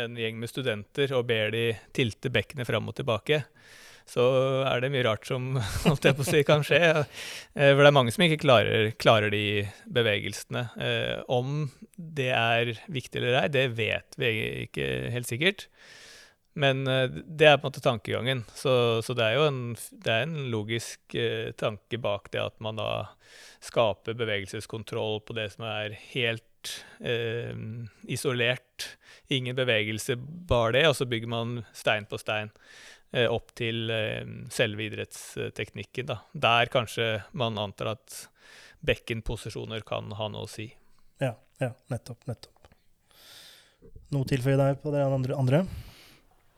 [0.00, 3.42] en gjeng med studenter og ber de tilte bekkenet fram og tilbake,
[4.10, 4.24] så
[4.66, 5.52] er det mye rart som
[5.84, 6.80] holdt jeg på å si, kan skje.
[7.54, 10.64] For det er mange som ikke klarer, klarer de bevegelsene.
[11.30, 14.32] Om det er viktig eller ei, det vet vi
[14.64, 15.68] ikke helt sikkert.
[16.58, 18.44] Men eh, det er på en måte tankegangen.
[18.54, 18.72] Så,
[19.06, 19.62] så det er jo en,
[20.02, 22.90] er en logisk eh, tanke bak det at man da
[23.62, 27.54] skaper bevegelseskontroll på det som er helt eh,
[28.10, 28.96] isolert.
[29.30, 32.50] Ingen bevegelse, bare det, og så bygger man stein på stein
[33.12, 36.10] eh, opp til eh, selve idrettsteknikken.
[36.10, 36.20] Da.
[36.32, 38.24] Der kanskje man antar at
[38.86, 40.70] bekkenposisjoner kan ha noe å si.
[41.20, 42.56] Ja, ja, nettopp, nettopp.
[44.10, 45.36] Noe å tilføye der på det andre?
[45.38, 45.64] andre?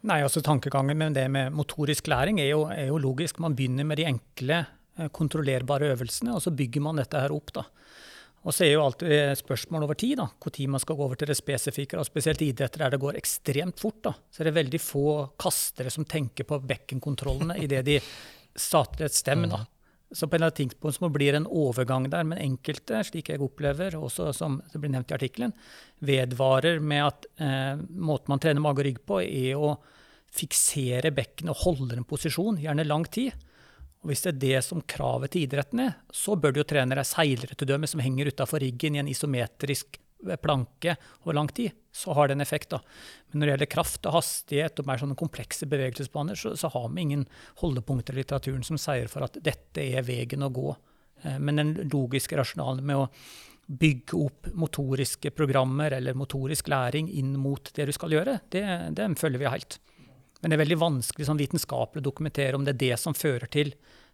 [0.03, 3.39] Nei, altså Tankegangen med det med motorisk læring er jo, er jo logisk.
[3.43, 4.65] Man begynner med de enkle,
[4.99, 7.53] eh, kontrollerbare øvelsene, og så bygger man dette her opp.
[7.55, 7.63] da.
[8.43, 11.29] Og så er jo alltid spørsmål over tid, da, når man skal gå over til
[11.31, 11.99] det spesifikke.
[11.99, 14.03] og Spesielt i idretter der det går ekstremt fort.
[14.03, 14.13] da.
[14.31, 18.01] Så er det veldig få kastere som tenker på bekkenkontrollene idet de
[18.57, 19.49] starter et stem.
[19.49, 19.65] da.
[20.13, 23.31] Så på en eller annen tidspunkt så blir det en overgang der, men enkelte, slik
[23.33, 25.55] jeg opplever, også som det blir nevnt i artikkelen,
[26.05, 29.73] vedvarer med at eh, måten man trener mage og rygg på, er å
[30.33, 33.33] fiksere bekkenet og holde en posisjon, gjerne lang tid.
[34.03, 36.97] Og Hvis det er det som kravet til idretten er, så bør du jo trene
[36.99, 40.01] deg seilere til dømme som henger utafor riggen i en isometrisk
[40.43, 41.75] planke over lang tid.
[41.93, 42.71] Så har det en effekt.
[42.71, 42.81] da.
[43.31, 46.89] Men når det gjelder kraft og hastighet og mer sånne komplekse bevegelsesbaner, så, så har
[46.89, 47.27] vi ingen
[47.61, 50.75] holdepunkter i litteraturen som sier for at dette er veien å gå.
[51.23, 53.09] Eh, Men den logiske rasjonalen med å
[53.73, 58.65] bygge opp motoriske programmer eller motorisk læring inn mot det du skal gjøre, det,
[58.97, 59.79] det følger vi helt.
[60.43, 63.47] Men det er veldig vanskelig sånn vitenskapelig å dokumentere om det er det som fører
[63.47, 63.71] til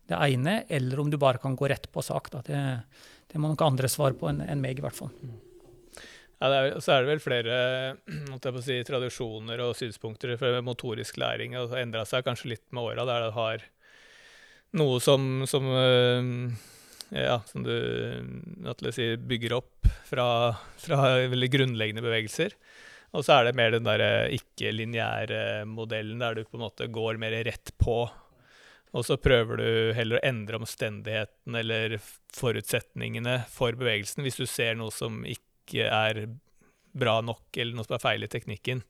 [0.09, 2.31] det ene, eller om du bare kan gå rett på sak.
[2.45, 2.61] Det,
[3.33, 5.13] det må nok andre svare på enn enn meg, i hvert fall.
[6.39, 7.57] Ja, er, så er det vel flere
[8.63, 11.57] si, tradisjoner og synspunkter for motorisk læring.
[11.57, 13.65] Det har endra seg kanskje litt med åra, der det har
[14.79, 16.29] noe som, som øh,
[17.11, 17.73] ja, som du
[18.69, 20.29] Atle bygger opp fra,
[20.77, 21.01] fra
[21.33, 22.55] veldig grunnleggende bevegelser.
[23.17, 27.21] Og så er det mer den der ikke-lineære modellen, der du på en måte går
[27.21, 28.03] mer rett på.
[28.97, 31.97] Og så prøver du heller å endre omstendigheten eller
[32.37, 36.39] forutsetningene for bevegelsen hvis du ser noe som ikke er
[36.99, 38.83] bra nok, eller noe som er feil i teknikken.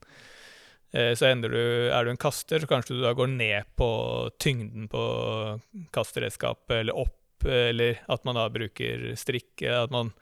[0.92, 4.88] Eh, Så du, er du en kaster, så kanskje du da går ned på tyngden
[4.88, 5.02] på
[5.92, 10.12] kasteredskapet, eller opp, eller at man da bruker strikk, at man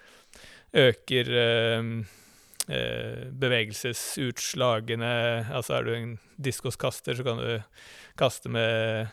[0.76, 1.84] øker eh,
[2.68, 5.12] eh, bevegelsesutslagene.
[5.52, 7.62] Altså er du en diskoskaster, så kan du
[8.18, 9.06] kaste med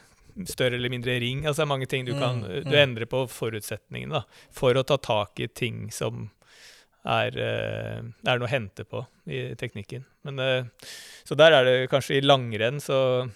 [0.50, 1.46] større eller mindre ring.
[1.46, 2.82] Altså det er mange ting du kan Mm, Du mm.
[2.82, 6.32] endrer på forutsetningene da, for å ta tak i ting som
[7.04, 10.06] er, eh, er noe å hente på i teknikken.
[10.24, 10.64] Men, eh,
[11.24, 13.30] så der er det kanskje i langrenn så,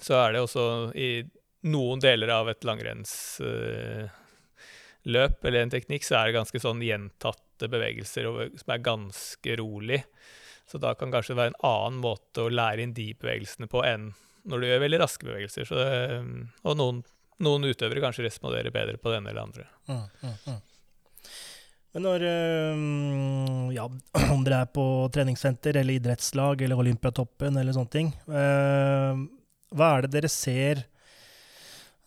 [0.00, 1.22] så er det også i
[1.68, 4.10] noen deler av et langrennsløp
[5.44, 8.26] eller en teknikk, så er det ganske sånn gjentatte bevegelser
[8.58, 10.02] som er ganske rolig.
[10.66, 13.84] Så da kan kanskje det være en annen måte å lære inn de bevegelsene på
[13.86, 14.12] enn
[14.48, 15.68] når du gjør veldig raske bevegelser.
[15.70, 15.86] Det,
[16.66, 17.02] og noen,
[17.44, 19.68] noen, utøvere kanskje responderer bedre på den eller andre.
[19.86, 20.60] Mm, mm, mm.
[21.92, 22.22] Men når
[23.76, 23.84] Ja,
[24.34, 30.14] om dere er på treningssenter eller idrettslag eller Olympiatoppen eller sånne ting, hva er det
[30.16, 30.86] dere ser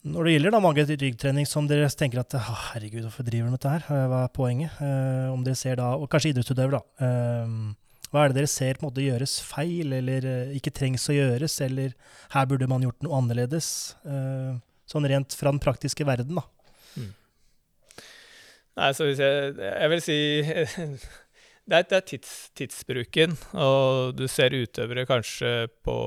[0.05, 3.57] når det gjelder da mange ryggtrening som dere tenker at herregud, hvorfor driver de med
[3.57, 4.05] dette her?
[4.11, 4.75] Hva er poenget?
[5.33, 7.07] om dere ser da, Og kanskje idrettsutøver, da.
[8.11, 11.57] hva er det dere ser på en måte gjøres feil, eller ikke trengs å gjøres,
[11.65, 11.95] eller
[12.35, 13.71] her burde man gjort noe annerledes?
[14.85, 16.45] sånn rent fra den praktiske verden, da.
[18.75, 20.17] Nei, så hvis jeg, jeg vil si
[21.69, 23.37] det er, det er tids, tidsbruken.
[23.55, 25.53] Og du ser utøvere kanskje
[25.85, 25.97] på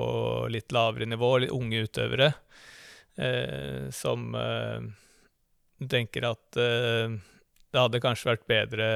[0.52, 2.33] litt lavere nivå, litt unge utøvere,
[3.16, 4.85] eh, som eh,
[5.88, 7.16] tenker at eh,
[7.68, 8.87] det hadde kanskje vært bedre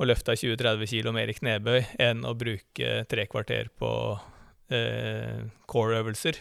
[0.00, 3.90] å løfte 20-30 kg mer i knebøy enn å bruke tre kvarter på
[4.72, 6.40] eh, core-øvelser.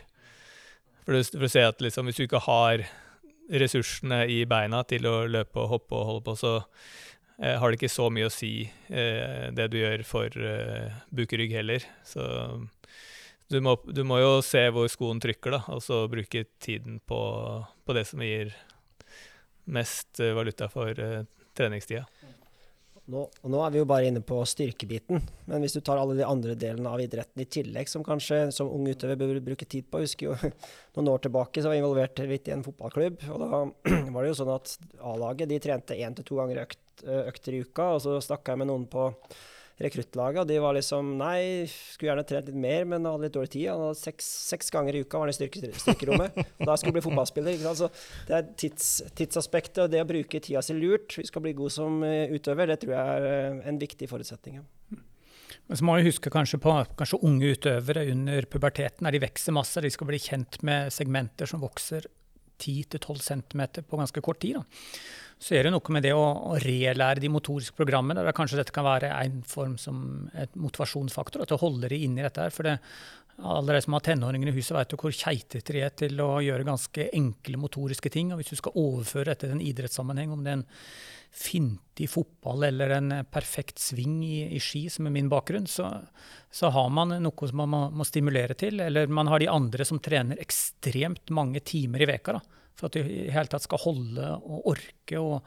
[1.06, 2.86] For for å se at liksom, hvis du ikke har
[3.52, 6.54] ressursene i beina til å løpe og hoppe og holde på, så
[7.42, 11.56] eh, har det ikke så mye å si eh, det du gjør for eh, bukrygg
[11.58, 11.86] heller.
[12.08, 12.24] Så
[13.52, 17.22] du må, du må, jo se hvor skoen trykker, da, og så bruke tiden på,
[17.84, 18.54] på det som gir
[19.72, 21.26] mest eh, valuta for eh,
[21.58, 22.06] treningstida.
[23.12, 25.20] Nå, og nå er vi jo bare inne på styrkebiten,
[25.50, 28.70] men hvis du tar alle de andre delene av idretten i tillegg, som kanskje som
[28.72, 30.52] ung utøver bør bruke tid på Jeg husker jo
[30.96, 33.26] noen år tilbake så var jeg involvert litt i en fotballklubb.
[33.34, 33.62] og Da
[34.16, 34.78] var det jo sånn at
[35.12, 37.90] A-laget de trente én til to ganger økt, økter i uka.
[37.98, 39.10] og Så snakka jeg med noen på
[39.82, 43.54] rekruttlaget, og de var liksom Nei, skulle gjerne trent litt mer, men hadde litt dårlig
[43.56, 43.68] tid.
[43.72, 46.38] Han hadde seks, seks ganger i uka var han i styrke, styrkerommet.
[46.60, 47.58] og da skulle han bli fotballspiller.
[47.58, 47.82] Ikke sant?
[47.82, 51.18] Så det er tids, tidsaspektet og det å bruke tida si lurt.
[51.20, 52.74] Vi skal bli gode som eh, utøver.
[52.74, 54.62] Det tror jeg er eh, en viktig forutsetning.
[54.92, 59.08] Men så må vi huske kanskje på kanskje unge utøvere under puberteten.
[59.08, 59.84] De vokser masse.
[59.84, 62.10] De skal bli kjent med segmenter som vokser
[62.62, 64.60] 10-12 cm på ganske kort tid.
[64.60, 64.66] Da
[65.42, 68.22] så er det noe med det å, å relære de motoriske programmene.
[68.22, 70.04] Der kanskje dette kan være en form som
[70.38, 72.46] et motivasjonsfaktor, at du holder de inni dette.
[72.46, 72.76] her, for det,
[73.42, 76.36] alle de som har tenåringer i huset, vet jo hvor keitete de er til å
[76.46, 78.30] gjøre ganske enkle motoriske ting.
[78.30, 80.68] og Hvis du skal overføre dette til en idrettssammenheng, om det er en
[81.32, 85.90] finte i fotball eller en perfekt sving i, i ski, som er min bakgrunn, så,
[86.54, 88.78] så, har man noe som man må, må, stimulere til.
[88.84, 92.38] Eller man har de andre som trener ekstremt mange timer i veka.
[92.38, 95.40] da for at du i hele tatt skal holde og orke å,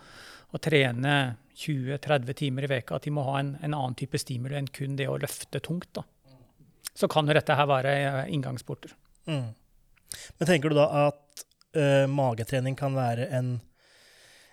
[0.62, 4.68] trene 20-30 timer i veka, at de må ha en, en, annen type stimuli enn
[4.70, 5.88] kun det å løfte tungt.
[5.98, 6.04] Da.
[6.94, 8.94] Så kan jo dette her være eh, inngangsporter.
[9.26, 9.48] Mm.
[10.38, 13.56] Men tenker du da at uh, magetrening kan være en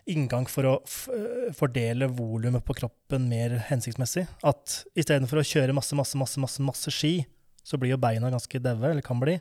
[0.09, 0.73] inngang for å
[1.13, 4.25] eh, fordele volumet på kroppen mer hensiktsmessig?
[4.47, 7.19] At istedenfor å kjøre masse, masse, masse, masse, masse ski,
[7.63, 9.37] så blir jo beina ganske daue, eller kan bli.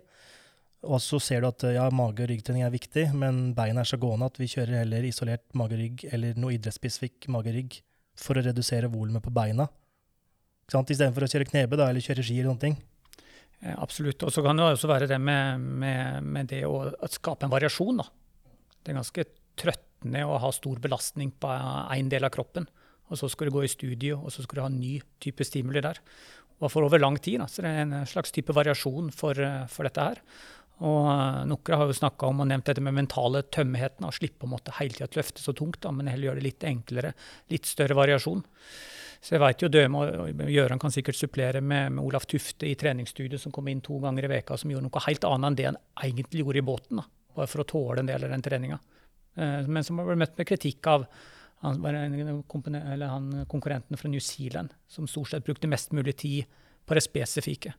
[0.88, 3.98] Og så ser du at ja, mage- og ryggtrening er viktig, men beina er så
[4.00, 7.76] gående at vi kjører heller isolert mage-rygg eller noe idrettsspesifikk mage-rygg
[8.20, 9.68] for å redusere volumet på beina.
[10.70, 12.78] Istedenfor å kjøre knebe da, eller kjøre ski eller noen ting.
[13.76, 14.22] Absolutt.
[14.24, 18.00] Og så kan det også være det med, med, med det å, skape en variasjon.
[18.00, 18.06] Da.
[18.80, 19.26] Det er ganske
[19.60, 21.50] trøttende å ha stor belastning på
[21.92, 22.68] én del av kroppen.
[23.10, 25.44] Og så skal du gå i studio, og så skal du ha en ny type
[25.44, 26.00] stimuli der.
[26.60, 27.42] Og for over lang tid.
[27.42, 27.50] Da.
[27.50, 29.36] Så det er en slags type variasjon for,
[29.72, 30.22] for dette her.
[30.86, 34.06] Og eh, Noen har jo snakka om og nevnt dette med mentale tømmeheten.
[34.06, 36.66] Å slippe å måtte hele tida løfte så tungt, da, men heller gjøre det litt
[36.68, 37.12] enklere.
[37.52, 38.44] Litt større variasjon.
[39.20, 42.76] Så jeg vet jo Døme og Gjøran kan sikkert supplere med, med Olaf Tufte i
[42.80, 45.66] treningsstudiet, som kom inn to ganger i veka, som gjorde noe helt annet enn det
[45.68, 47.02] han egentlig gjorde i båten.
[47.02, 47.04] da,
[47.36, 48.80] Bare for å tåle en del av den treninga.
[49.36, 51.04] Eh, men som ble møtt med kritikk av
[51.60, 56.48] han, han konkurrenten fra New Zealand, som stort sett brukte mest mulig tid
[56.88, 57.74] på det spesifikke.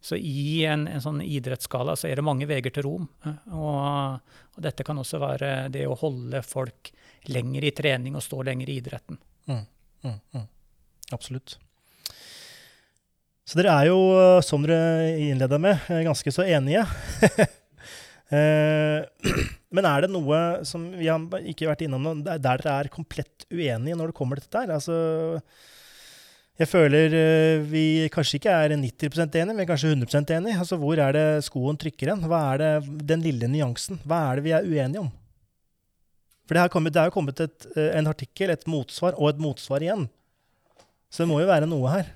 [0.00, 3.08] Så i en, en, sånn idrettsskala så er det mange veier til Rom.
[3.26, 4.20] Og,
[4.54, 6.92] og, dette kan også være det å holde folk
[7.28, 9.18] lenger i trening og stå lenger i idretten.
[9.50, 9.64] Mm,
[10.06, 10.46] mm, mm.
[11.16, 11.58] Absolutt.
[13.48, 13.98] Så dere er jo,
[14.44, 16.86] som dere innleda med, ganske så enige.
[18.28, 19.00] Eh,
[19.72, 23.96] men er det noe som vi har ikke vært innom der dere er komplett uenige
[23.96, 24.74] når det kommer til dette?
[24.74, 24.98] Altså,
[26.58, 30.58] jeg føler uh, vi kanskje ikke er 90% enige, men kanskje 100% enige.
[30.58, 32.26] Altså, hvor er det skoen trykker hen?
[32.26, 32.72] Hva er det,
[33.12, 34.00] den lille nyansen?
[34.08, 35.12] Hva er det vi er uenige om?
[36.48, 39.42] For det, kommet, det er jo kommet et, eh, en artikkel, et motsvar og et
[39.42, 40.06] motsvar igjen.
[41.12, 42.14] Så det må jo være noe her.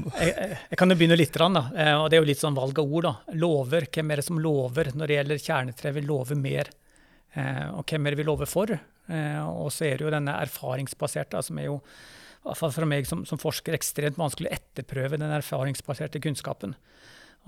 [0.00, 1.64] Jeg, jeg, kan jo begynne litt, da.
[1.76, 3.08] Eh, og det er jo litt sånn valg av ord.
[3.08, 3.34] da.
[3.42, 3.84] Lover.
[3.92, 5.92] Hvem er det som lover når det gjelder kjernetre?
[5.98, 6.70] vil love mer.
[7.34, 8.72] Eh, og hvem er det vi lover for?
[9.10, 11.80] Og så er det jo denne erfaringsbaserte, som er jo,
[12.56, 16.76] fall for meg som, som forsker, ekstremt vanskelig å etterprøve den erfaringsbaserte kunnskapen.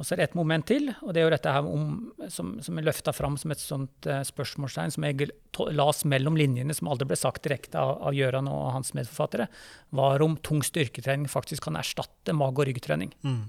[0.00, 1.88] Og så er det et moment til, og det er jo dette her om,
[2.32, 5.28] som, som er løfta fram som et sånt uh, spørsmålstegn som jeg
[5.76, 9.50] las mellom linjene, som aldri ble sagt direkte av, av Gjøran og hans medforfattere,
[9.92, 13.12] var om tung styrketrening faktisk kan erstatte mage- og ryggtrening.
[13.20, 13.42] Mm.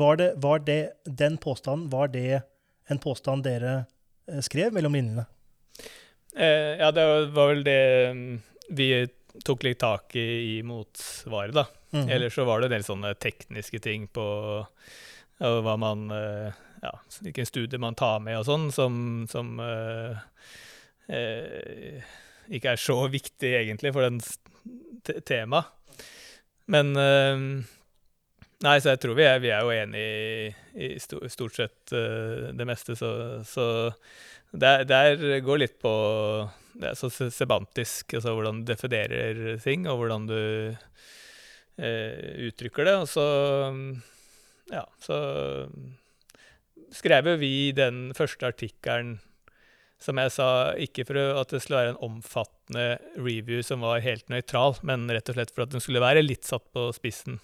[0.00, 2.40] Var, det, var det, den påstanden var det
[2.88, 3.82] en påstand dere
[4.32, 5.28] uh, skrev mellom linjene?
[6.38, 7.04] Eh, ja, det
[7.36, 7.80] var vel det
[8.14, 8.26] mm,
[8.78, 8.88] vi
[9.44, 11.66] tok litt tak i i motsvaret, da.
[11.94, 12.08] Mm.
[12.08, 14.24] Ellers så var det en del sånne tekniske ting på
[15.38, 20.18] og hva man eh, ja, hvilken studie man tar med og sånn, som, som uh,
[21.10, 22.12] uh,
[22.48, 24.20] ikke er så viktig egentlig for den
[25.26, 25.74] temaet.
[26.68, 27.74] Men uh,
[28.58, 30.14] Nei, så jeg tror vi er, vi er jo enige
[30.82, 33.10] i, i stort sett det meste, så,
[33.46, 33.66] så
[34.52, 35.92] der, der, går litt på
[36.78, 40.38] Det er så semantisk, altså hvordan du definerer ting, og hvordan du
[41.78, 42.94] uttrykker det.
[43.02, 43.26] Og så
[44.72, 45.18] ja, så
[46.94, 49.18] skrev vi den første artikkelen,
[49.98, 52.86] som jeg sa, ikke for at det skulle være en omfattende
[53.18, 56.46] review som var helt nøytral, men rett og slett for at den skulle være litt
[56.46, 57.40] satt på spissen.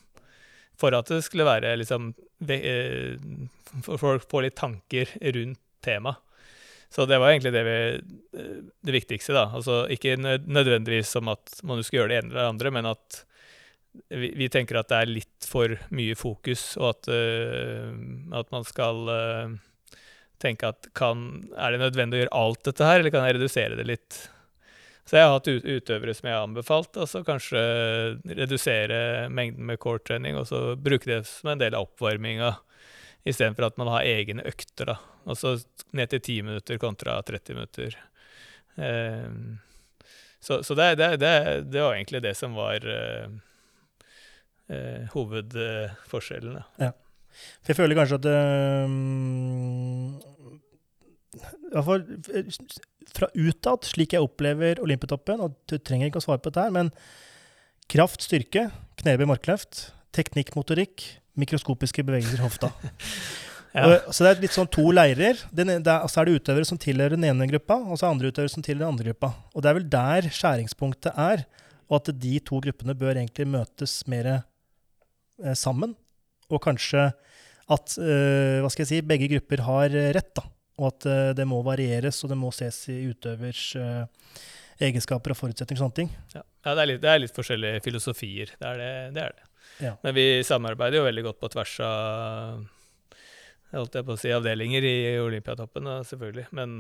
[0.79, 2.09] For at det skulle være liksom
[2.51, 3.15] eh,
[3.87, 6.19] For folk får litt tanker rundt temaet.
[6.95, 7.79] Så det var egentlig det, vi,
[8.39, 9.49] eh, det viktigste, da.
[9.51, 13.25] Altså ikke nødvendigvis som at man skal gjøre det ene eller det andre, men at
[14.15, 17.91] vi, vi, tenker at det er litt for mye fokus, og at, uh,
[18.35, 19.99] at man skal uh,
[20.43, 23.79] tenke at kan, er det nødvendig å gjøre alt dette her, eller kan jeg redusere
[23.79, 24.21] det litt?
[25.05, 27.61] Så jeg har hatt utøvere som jeg har anbefalt, altså kanskje
[28.25, 32.55] redusere mengden med core-trening, og så bruke det som en del av oppvarminga,
[33.25, 34.93] istedenfor at man har egne økter.
[34.93, 34.97] da.
[35.27, 35.57] Altså
[35.97, 37.97] ned til 10 minutter kontra 30 minutter.
[38.77, 39.59] Um,
[40.41, 41.33] så, så det, det, det,
[41.73, 43.31] det, var egentlig det som var uh,
[44.69, 46.65] eh, hovedforskjellene.
[46.83, 46.91] Ja.
[47.65, 48.29] For jeg føler kanskje at
[48.85, 50.19] um,
[51.41, 52.05] I hvert fall
[53.15, 56.75] fra utad, slik jeg opplever Olympiatoppen, og du trenger ikke å svare på dette her,
[56.75, 56.93] men
[57.91, 58.69] kraft, styrke,
[59.01, 61.07] knebøy, markløft, teknikk, motorikk,
[61.41, 62.71] mikroskopiske bevegelser i hofta.
[63.77, 63.85] ja.
[63.89, 65.41] og, så det er litt sånn to leirer.
[65.51, 68.15] Den, der, altså er det utøvere som tilhører den ene gruppa, og så er det
[68.15, 69.35] andre utøvere som tilhører den andre gruppa.
[69.55, 71.47] Og det er vel der skjæringspunktet er,
[71.91, 74.37] og at de to gruppene bør egentlig møtes mer
[75.43, 75.95] Eh, sammen.
[76.53, 77.09] Og kanskje
[77.65, 80.31] at eh, hva skal jeg si, begge grupper har eh, rett.
[80.37, 80.45] da,
[80.79, 81.07] Og at
[81.39, 83.77] det må varieres, og det må ses i utøvers
[84.83, 86.09] egenskaper og forutsetninger og sånne ting.
[86.35, 88.51] Ja, ja det, er litt, det, er litt, forskjellige filosofier.
[88.59, 88.89] Det er det.
[89.15, 89.47] det, er det.
[89.83, 89.97] Ja.
[90.05, 92.65] Men vi samarbeider jo veldig godt på tvers av
[93.75, 96.45] holdt jeg på å si, avdelinger i Olympiatoppen, selvfølgelig.
[96.55, 96.77] Men,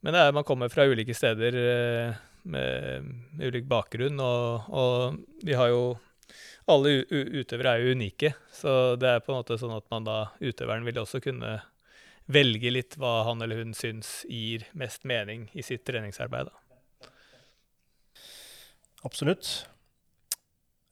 [0.00, 1.58] men er, man kommer fra ulike steder
[2.48, 5.82] med, med ulik bakgrunn, og, og vi har jo
[6.70, 10.18] alle utøvere er jo unike, så det er på en måte sånn at man da,
[10.40, 11.58] utøveren vil også kunne
[12.32, 16.48] velge litt hva han eller hun syns gir mest mening i sitt treningsarbeid.
[16.48, 17.10] Da.
[19.04, 19.66] Absolutt.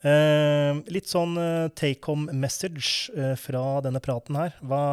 [0.03, 4.57] Eh, litt sånn uh, take home message uh, fra denne praten her.
[4.61, 4.85] Hva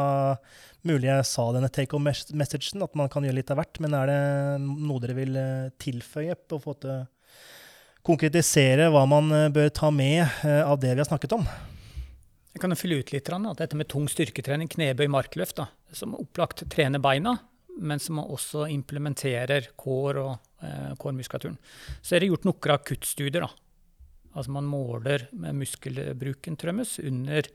[0.88, 3.98] Mulig jeg sa denne take home messagen, at man kan gjøre litt av hvert, men
[3.98, 4.20] er det
[4.64, 5.40] noe dere vil
[5.76, 7.02] tilføye på å få til
[8.06, 11.46] konkretisere hva man eh, bør ta med eh, av det vi har snakket om.
[12.54, 13.30] Jeg kan jo fylle ut litt.
[13.30, 17.38] at Dette med tung styrketrening, knebøy, markløft, da, som opplagt trener beina,
[17.80, 20.32] men som også implementerer kår og
[20.66, 21.60] eh, core-muskulaturen.
[22.02, 23.46] Så er det gjort noen akuttstudier.
[23.46, 23.69] da.
[24.36, 27.50] Altså Man måler muskelbruken trømmes under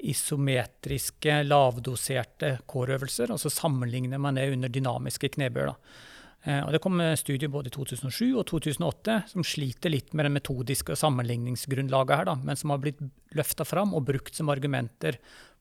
[0.00, 5.74] isometriske, lavdoserte core-øvelser, og så sammenligner man det under dynamiske knebøyer.
[6.48, 10.34] Eh, og det kom studier både i 2007 og 2008 som sliter litt med det
[10.38, 13.02] metodiske sammenligningsgrunnlaget her, da, men som har blitt
[13.36, 15.20] løfta fram og brukt som argumenter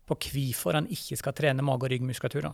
[0.10, 2.50] på hvorfor han ikke skal trene mage- og ryggmuskulatur.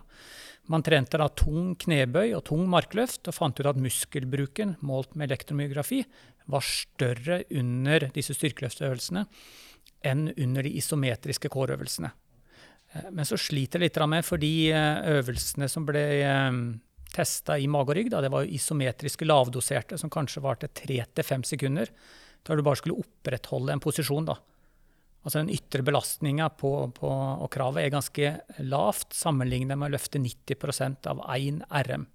[0.71, 5.29] Man trente da tung knebøy og tung markløft og fant ut at muskelbruken målt med
[5.29, 6.01] elektromyografi
[6.51, 9.25] var større under disse styrkeløftøvelsene
[10.05, 12.11] enn under de isometriske core-øvelsene.
[12.93, 16.05] Eh, men så sliter jeg litt med for de eh, øvelsene som ble
[17.15, 18.11] testa i mage og rygg.
[18.13, 18.21] Da.
[18.25, 21.91] Det var isometriske lavdoserte som kanskje varte tre til fem sekunder.
[22.45, 24.27] Da du bare skulle opprettholde en posisjon.
[24.27, 24.37] da.
[25.25, 31.23] Altså Den ytre belastninga og kravet er ganske lavt sammenlignet med å løfte 90% av
[31.33, 32.05] én RM.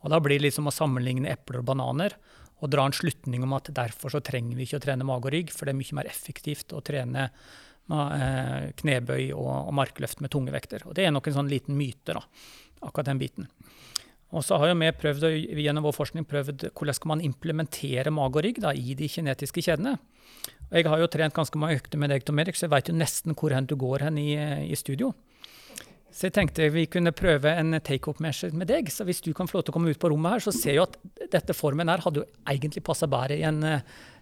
[0.00, 2.14] Og Da blir det liksom å sammenligne epler og bananer
[2.60, 5.34] og dra en slutning om at derfor så trenger vi ikke å trene mage og
[5.34, 10.52] rygg, for det er mye mer effektivt å trene eh, knebøy og markløft med tunge
[10.52, 10.84] vekter.
[10.86, 12.22] Og Det er nok en sånn liten myte, da,
[12.84, 13.48] akkurat den biten.
[14.30, 15.24] Og så har jo vi prøvd,
[15.58, 19.64] gjennom vår forskning prøvd hvordan skal man implementere mage og rygg da, i de kinetiske
[19.66, 19.96] kjedene.
[20.70, 22.90] Og jeg har jo trent ganske mange økter med deg, Tom Erik, så jeg veit
[22.90, 24.30] jo nesten hvor hen du går hen i,
[24.70, 25.10] i studio.
[26.10, 28.90] Så jeg tenkte vi kunne prøve en take-up-measure med deg.
[28.90, 30.74] Så hvis du kan få lov til å komme ut på rommet her, så ser
[30.76, 30.96] jeg at
[31.36, 33.62] dette formen her hadde jo egentlig passa bedre i en,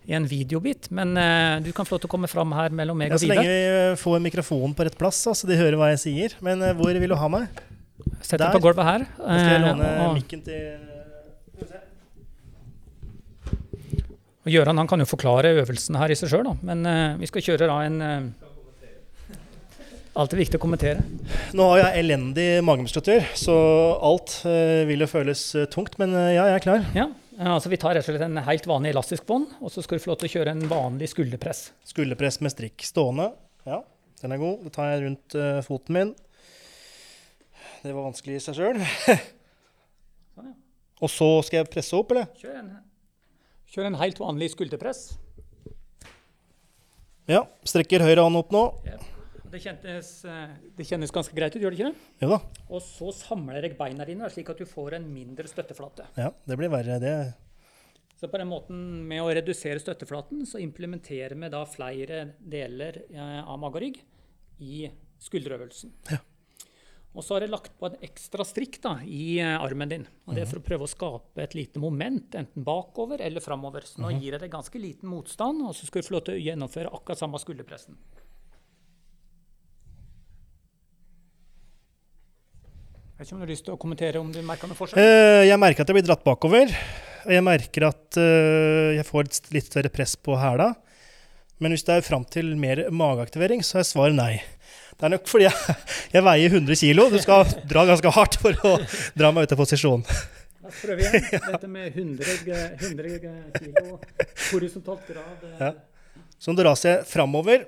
[0.08, 0.90] i en videobit.
[0.94, 3.24] Men uh, du kan få lov til å komme fram her mellom meg ja, og
[3.24, 3.40] Vidar.
[3.40, 6.36] Så lenge vi får mikrofonen på rett plass, så altså, de hører hva jeg sier.
[6.44, 7.64] Men uh, hvor vil du ha meg?
[8.20, 9.08] Sett deg på gulvet her.
[9.16, 10.87] Uh, skal jeg låne mikken til
[14.48, 16.86] og Gøran han kan jo forklare øvelsen her i seg sjøl, men
[17.20, 17.98] vi skal kjøre da en
[20.18, 21.02] Alltid viktig å kommentere.
[21.54, 23.54] Nå har jeg elendig magemuskulatur, så
[24.02, 25.94] alt uh, vil jo føles uh, tungt.
[26.00, 26.88] Men uh, ja, jeg er klar.
[26.96, 27.04] Ja,
[27.54, 30.02] altså Vi tar rett og slett en helt vanlig elastisk bånd, og så skal du
[30.02, 31.68] få lov til å kjøre en vanlig skulderpress.
[31.86, 32.82] Skulderpress med strikk.
[32.88, 33.28] Stående.
[33.68, 33.84] Ja,
[34.24, 34.66] den er god.
[34.66, 35.38] Det tar jeg rundt
[35.68, 36.12] foten min.
[37.84, 38.82] Det var vanskelig i seg sjøl.
[40.34, 40.56] sånn, ja.
[40.98, 42.26] Og så skal jeg presse opp, eller?
[42.42, 42.74] Kjør en,
[43.72, 45.10] kjør en helt vanlig skulderpress.
[47.28, 47.44] Ja.
[47.68, 48.64] Strekker høyre hånd opp nå.
[48.88, 48.98] Ja.
[49.48, 52.08] Det, kjentes, eh, det kjennes ganske greit ut, gjør det ikke det?
[52.24, 52.38] Jo da.
[52.68, 56.08] Og så samler jeg beina dine slik at du får en mindre støtteflate.
[56.20, 57.14] Ja, det blir verre, det.
[58.18, 63.40] Så på den måten, med å redusere støtteflaten, så implementerer vi da flere deler eh,
[63.44, 64.00] av mage og rygg
[64.64, 64.88] i
[65.22, 65.94] skulderøvelsen.
[66.10, 66.20] Ja.
[67.16, 70.04] Og så har jeg lagt på en ekstra strikk da, i eh, armen din.
[70.26, 73.86] og Det er for å prøve å skape et lite moment, enten bakover eller framover.
[73.88, 74.20] Så nå mhm.
[74.22, 76.92] gir jeg deg ganske liten motstand, og så skal du få lov til å gjennomføre
[76.94, 77.98] akkurat samme skulderpressen.
[83.18, 85.02] Jeg vet ikke om du har lyst til å kommentere om du merker noe forskjell?
[85.02, 86.70] Uh, jeg merker at jeg blir dratt bakover.
[87.24, 90.68] Og jeg merker at uh, jeg får litt større press på hæla.
[91.58, 94.36] Men hvis det er fram til mer mageaktivering, så er svaret nei.
[94.98, 95.74] Det er nok fordi jeg,
[96.16, 97.04] jeg veier 100 kg.
[97.12, 98.74] Du skal dra ganske hardt for å
[99.14, 100.00] dra meg ut av posisjon.
[100.58, 101.44] La oss prøve igjen.
[101.44, 102.32] Dette med 100,
[102.82, 103.92] 100 kg
[104.48, 105.44] horisontalt grad.
[105.46, 105.60] Eh.
[105.62, 106.24] Ja.
[106.38, 107.62] Så nå dras jeg framover.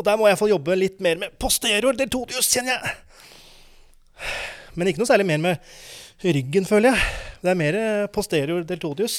[0.00, 2.94] Og der må jeg få jobbe litt mer med posterior deltodius, kjenner jeg.
[4.80, 5.74] Men ikke noe særlig mer med
[6.24, 7.10] ryggen, føler jeg.
[7.42, 7.78] Det er mer
[8.14, 9.18] posterior deltodius.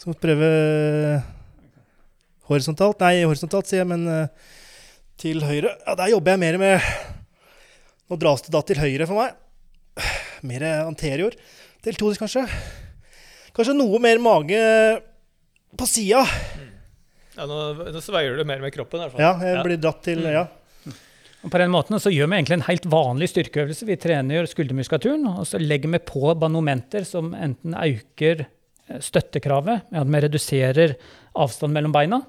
[0.00, 0.48] Så må prøve
[2.48, 3.04] horisontalt.
[3.04, 4.56] Nei, horisontalt, sier jeg, men uh,
[5.20, 5.74] til høyre.
[5.84, 6.90] Ja, der jobber jeg mer med
[8.10, 9.36] Nå dras det da til høyre for meg.
[10.50, 11.36] Mer anterior.
[11.84, 12.42] Deltodius, kanskje.
[13.54, 14.62] Kanskje noe mer mage
[15.78, 16.24] på sida.
[17.36, 17.58] Ja, nå,
[17.94, 18.98] nå sveier du mer med kroppen.
[18.98, 19.22] i hvert fall.
[19.22, 20.48] Ja, jeg blir dratt til ja.
[21.40, 23.86] Og på den måten så gjør vi egentlig en helt vanlig styrkeøvelse.
[23.88, 30.02] Vi trener skuldermuskulaturen, og så legger vi på banomenter som enten øker eh, støttekravet med
[30.02, 30.98] at vi reduserer
[31.40, 32.20] avstand mellom beina,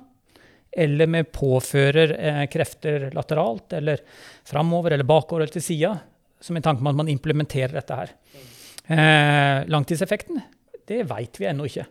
[0.72, 4.03] eller vi påfører eh, krefter lateralt eller
[4.47, 5.95] framover eller bakover eller til sida,
[6.41, 8.13] som en tanke med at man implementerer dette her.
[8.91, 10.39] Eh, langtidseffekten,
[10.88, 11.88] det veit vi ennå ikke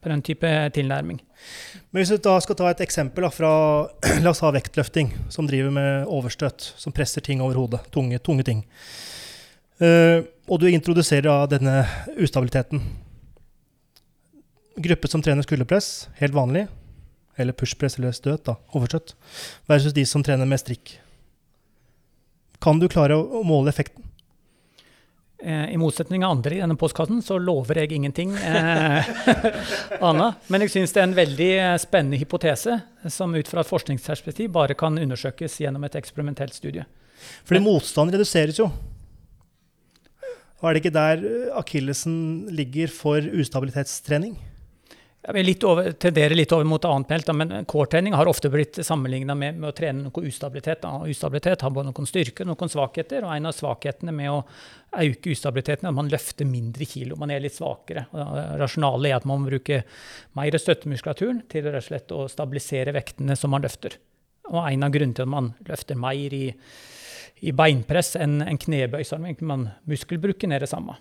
[0.00, 1.18] på den type tilnærming.
[1.90, 3.50] Men Hvis du da skal ta et eksempel da, fra
[4.24, 8.46] la oss ha vektløfting, som driver med overstøt, som presser ting over hodet, tunge, tunge
[8.46, 8.62] ting,
[9.82, 11.80] uh, og du introduserer da denne
[12.14, 12.84] ustabiliteten
[14.74, 16.64] Gruppe som trener skulderpress, helt vanlig,
[17.36, 19.14] eller pushpress eller støt, da, overstøt,
[19.70, 20.96] versus de som trener med strikk.
[22.64, 24.04] Kan du klare å måle effekten?
[25.44, 29.10] Eh, I motsetning av andre i denne postkassen, så lover jeg ingenting eh,
[30.08, 30.30] Anna.
[30.48, 32.78] Men jeg syns det er en veldig eh, spennende hypotese,
[33.12, 36.86] som ut fra et forskningsperspektiv bare kan undersøkes gjennom et eksperimentelt studie.
[37.44, 38.70] Fordi motstand reduseres jo.
[40.62, 42.16] Og er det ikke der eh, akillesen
[42.56, 44.38] ligger for ustabilitetstrening?
[45.24, 48.76] Jeg vil litt over, tendere litt over mot annet pelt, men core-trening har ofte blitt
[48.84, 50.82] sammenligna med, med, å trene noe ustabilitet.
[50.82, 50.98] Da.
[51.08, 53.24] Ustabilitet har både noen styrker noen svakheter.
[53.24, 54.42] og En av svakhetene med å
[55.00, 57.16] øke ustabiliteten er at man løfter mindre kilo.
[57.16, 58.04] Man er litt svakere.
[58.12, 59.80] Rasjonalet er at man må bruke
[60.36, 63.96] mer støttemuskulaturen til rett og slett å stabilisere vektene som man løfter.
[64.52, 66.44] Og En av grunnene til at man løfter mer i,
[67.48, 71.00] i beinpress enn en knebøy, så er muskelbruken er det samme.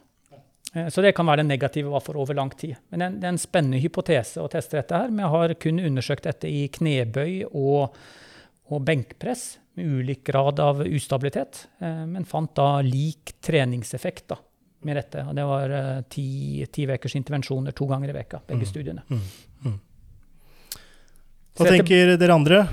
[0.74, 2.76] Eh, så det kan være det negative for over lang tid.
[2.90, 5.14] Men det er, en, spennende hypotese å teste dette her.
[5.14, 8.00] Vi har kun undersøkt dette i knebøy og,
[8.70, 9.46] og benkpress
[9.78, 14.38] med ulik grad av ustabilitet, eh, men fant da lik treningseffekt da,
[14.86, 15.26] med dette.
[15.30, 16.28] Og det var eh, ti,
[16.74, 18.70] ti ukers intervensjoner to ganger i veka, begge mm.
[18.70, 19.06] studiene.
[19.10, 19.24] Mm.
[19.66, 19.80] Mm.
[21.54, 22.66] Hva tenker dere andre?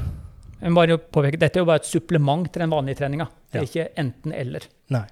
[0.61, 3.29] Dette er jo bare et supplement til den vanlige treninga.
[3.49, 4.69] Det er ikke enten-eller.
[4.93, 5.07] Nei,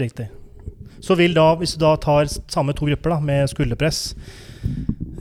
[0.00, 0.30] riktig.
[1.02, 4.12] Så vil da, hvis du da tar samme to grupper da, med skulderpress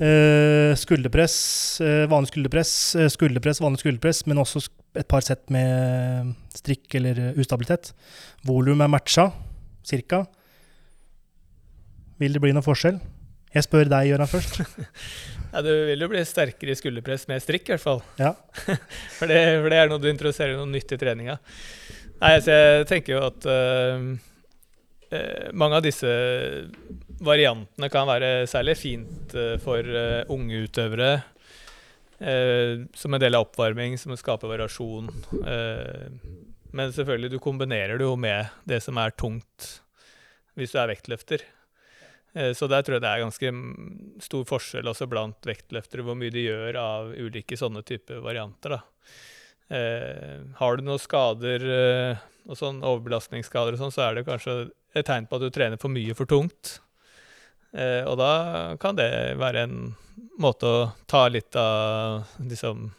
[0.02, 1.36] eh, Skulderpress,
[1.82, 4.62] eh, vanlig skulderpress, eh, skulderpress, vanlig skulderpress, men også
[4.98, 7.94] et par sett med strikk eller ustabilitet.
[8.46, 9.32] Volum er matcha,
[9.88, 10.26] cirka.
[12.22, 13.00] Vil det bli noen forskjell?
[13.52, 14.62] Jeg spør deg, Gøran, først.
[15.52, 18.04] ja, du vil jo bli sterkere i skulderpress med strikk, i hvert fall.
[18.22, 18.36] Ja.
[19.18, 21.40] for, det, for, det, er noe du introduserer noe nytt i treninga.
[22.22, 24.06] Nei, så jeg tenker jo at uh,
[25.54, 26.08] mange av disse
[27.22, 29.84] variantene kan være særlig fint uh, for
[30.32, 31.12] unge utøvere.
[32.94, 35.10] som en del av oppvarming, som skaper variasjon.
[36.72, 39.82] men selvfølgelig, du kombinerer det jo med det som er tungt,
[40.54, 41.42] hvis du er vektløfter.
[42.34, 43.52] Eh, så der tror jeg det er ganske
[44.24, 48.78] stor forskjell også blant vektløftere, hvor mye de gjør av ulike sånne typer varianter.
[49.72, 54.56] Eh, har du noen skader, eh, og sånn overbelastningsskader, og sånn, så er det kanskje
[54.96, 56.80] et tegn på at du trener for mye for tungt.
[57.72, 58.32] Eh, og da
[58.82, 59.78] kan det være en
[60.42, 62.90] måte å ta litt av liksom,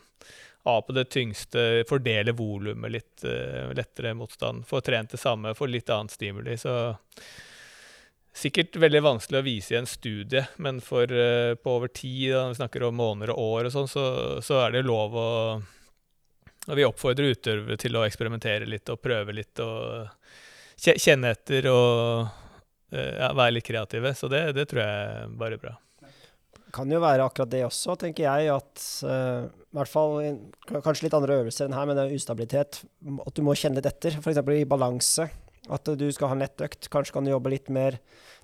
[0.69, 4.67] av på det tyngste, fordele volumet litt eh, lettere motstand.
[4.69, 6.57] Få trent det samme, få litt annet stimuli.
[6.61, 6.77] Så
[8.33, 12.47] Sikkert veldig vanskelig å vise i en studie, men for eh, på over tid, da
[12.49, 14.05] vi snakker om måneder og år og sånn, så,
[14.41, 15.27] så, er det lov å
[16.69, 20.07] Og vi oppfordrer utøvere til å eksperimentere litt og prøve litt og
[20.83, 24.15] kjenne etter og uh, ja, være litt kreative.
[24.19, 25.75] Så det, det, tror jeg er bare bra.
[26.03, 28.55] Det kan jo være akkurat det også, tenker jeg.
[28.55, 30.19] At uh, i hvert fall
[30.73, 32.83] kanskje litt andre øvelser enn her, men det er ustabilitet.
[33.27, 34.21] At du må kjenne litt etter.
[34.23, 34.43] F.eks.
[34.55, 35.29] i balanse
[35.71, 36.91] at du skal ha nettøkt.
[36.93, 37.99] Kanskje kan du jobbe litt mer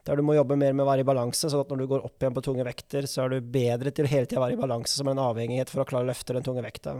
[0.08, 2.04] der du må jobbe mer med å være i balanse, sånn at når du går
[2.06, 4.60] opp igjen på tunge vekter, så er du bedre til hele tida å være i
[4.60, 6.94] balanse, som en avhengighet for å klare å løfte den tunge vekta.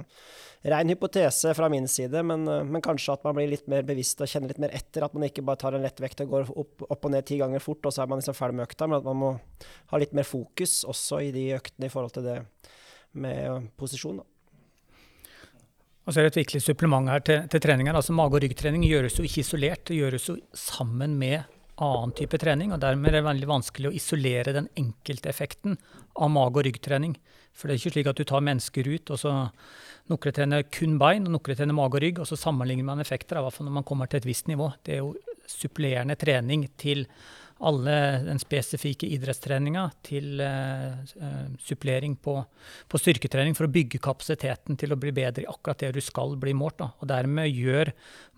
[0.69, 4.29] Rein hypotese fra min side, men, men, kanskje at man blir litt mer bevisst og
[4.29, 5.07] kjenner litt mer etter.
[5.07, 7.39] At man ikke bare tar en lett vekt og går opp, opp og ned ti
[7.41, 9.35] ganger fort, og så er man liksom ferdig med økta, men at man må
[9.95, 12.41] ha litt mer fokus også i de øktene i forhold til det
[13.17, 14.21] med posisjon.
[14.21, 14.29] da.
[16.09, 17.97] Og så er det et viktig supplement her til, til treninger.
[17.97, 21.45] Altså Mage- og ryggtrening gjøres jo ikke isolert, det gjøres jo sammen med
[21.85, 22.73] annen type trening.
[22.73, 25.79] og Dermed er det veldig vanskelig å isolere den enkelte effekten
[26.17, 27.17] av mage- og ryggtrening.
[27.53, 29.33] For det er ikke slik at du tar mennesker ut, og så
[30.09, 33.39] noen trener kun bein, og noen trener mage og rygg, og så sammenligner man effekter,
[33.39, 34.71] i hvert fall når man kommer til et visst nivå.
[34.87, 35.15] Det er jo
[35.49, 37.07] supplerende trening til
[37.59, 41.01] alle den spesifikke idrettstreninga til uh,
[41.63, 42.37] supplering på,
[42.87, 46.37] på, styrketrening for å bygge kapasiteten til å bli bedre i akkurat det du skal
[46.39, 46.79] bli målt.
[46.79, 46.93] Da.
[47.03, 47.91] Og dermed gjør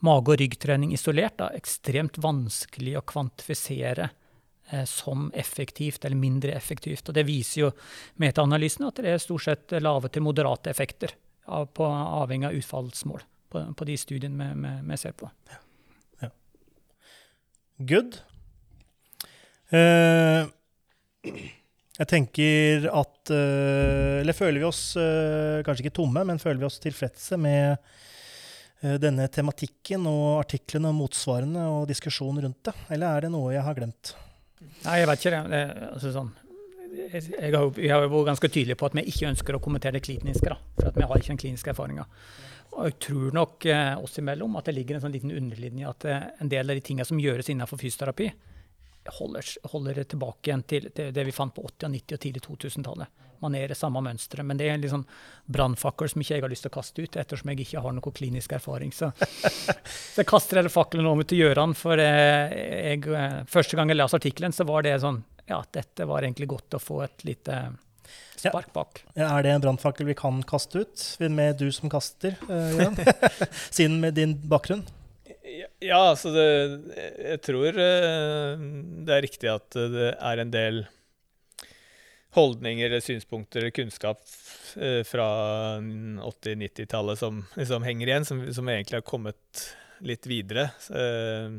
[0.07, 7.12] mage- og ryggtrening isolert da, ekstremt vanskelig å kvantifisere uh, som effektivt eller mindre effektivt.
[7.12, 7.75] Og det viser jo
[8.25, 11.12] metaanalysene at det er stort sett lave til moderate effekter
[11.45, 15.29] av, på, avhengig av utfallsmål på, på de studiene vi ser på.
[15.53, 15.61] Ja.
[16.25, 16.35] Ja.
[17.85, 18.23] Good.
[19.71, 20.47] Uh,
[22.01, 26.66] jeg tenker at uh, Eller føler vi oss uh, kanskje ikke tomme, men føler vi
[26.71, 27.79] oss tilfredse med
[28.81, 32.73] denne tematikken og artiklene og motsvarene og diskusjonen rundt det?
[32.97, 34.14] Eller er det noe jeg har glemt?
[34.87, 35.41] Nei, jeg vet ikke det.
[35.53, 36.31] det altså sånn.
[36.97, 40.05] jeg, har, jeg, har, vært ganske tydelig på at vi ikke ønsker å kommentere det
[40.07, 40.49] kliniske.
[40.49, 42.07] Da, for vi har ikke den kliniske erfaringa.
[42.71, 46.07] Og jeg tror nok eh, oss imellom at det ligger en sånn liten underlinje at
[46.07, 48.31] eh, en del av de tingene som gjøres innenfor fysioterapi,
[49.07, 53.27] holder, holder tilbake igjen til, til, det vi fant på 80-, 90- og tidlig 2000-tallet.
[53.41, 54.45] Man er i samme mønsteret.
[54.45, 55.07] Men det er en liksom
[55.49, 58.15] brannfakkel som ikke jeg har lyst til å kaste ut, ettersom jeg ikke har noe
[58.17, 58.93] klinisk erfaring.
[58.93, 59.11] Så,
[60.13, 61.73] så jeg kaster hele fakkelen over til Gøran.
[61.79, 63.01] For jeg,
[63.49, 66.83] første gang jeg leste artikkelen, så var det sånn Ja, dette var egentlig godt å
[66.83, 67.63] få et lite
[68.37, 69.03] spark bak.
[69.15, 72.93] Ja, er det en brannfakkel vi kan kaste ut, med du som kaster, uh,
[73.77, 74.85] Siden med din bakgrunn?
[75.81, 76.47] Ja, altså det,
[77.19, 78.65] Jeg tror eh,
[79.07, 80.83] det er riktig at det er en del
[82.37, 84.21] holdninger, synspunkter, kunnskap
[84.79, 85.27] eh, fra
[85.81, 89.65] 80-90-tallet som liksom henger igjen, som, som, egentlig har kommet
[90.07, 90.71] litt videre.
[90.95, 91.59] Eh,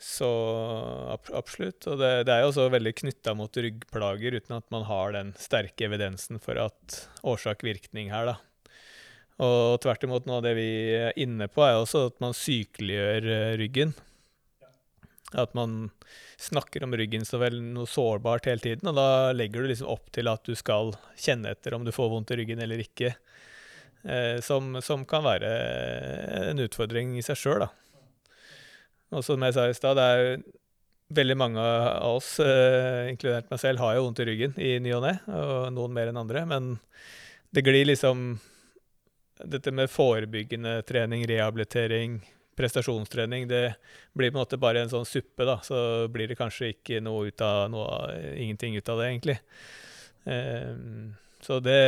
[0.00, 0.28] så
[1.36, 1.84] absolutt.
[1.88, 5.34] Og det, det er jo også veldig knytta mot ryggplager, uten at man har den
[5.40, 8.38] sterke evidensen for at årsak-virkning her, da.
[9.40, 10.68] Og tvert imot, noe av det vi
[10.98, 13.94] er inne på, er også at man sykeliggjør eh, ryggen.
[15.38, 15.88] At man
[16.40, 20.10] snakker om ryggen så vel noe sårbart hele tiden, og da legger du liksom opp
[20.12, 23.14] til at du skal kjenne etter om du får vondt i ryggen eller ikke.
[24.04, 25.50] Eh, som, som, kan være
[26.50, 27.70] en utfordring i seg sjøl, da.
[29.16, 30.42] Og som jeg sa i stad, det er
[31.16, 34.92] veldig mange av oss, eh, inkludert meg selv, har jo vondt i ryggen i ny
[34.98, 36.44] og ne, og noen mer enn andre.
[36.48, 36.74] Men
[37.54, 38.36] det glir liksom
[39.44, 42.20] dette med forebyggende trening, rehabilitering,
[42.60, 43.74] prestasjonstrening det
[44.12, 45.58] blir på en måte bare en sånn suppe, da.
[45.64, 49.38] Så blir det kanskje ikke noe ut av noe, ingenting ut av det, egentlig.
[50.24, 51.80] Um, så det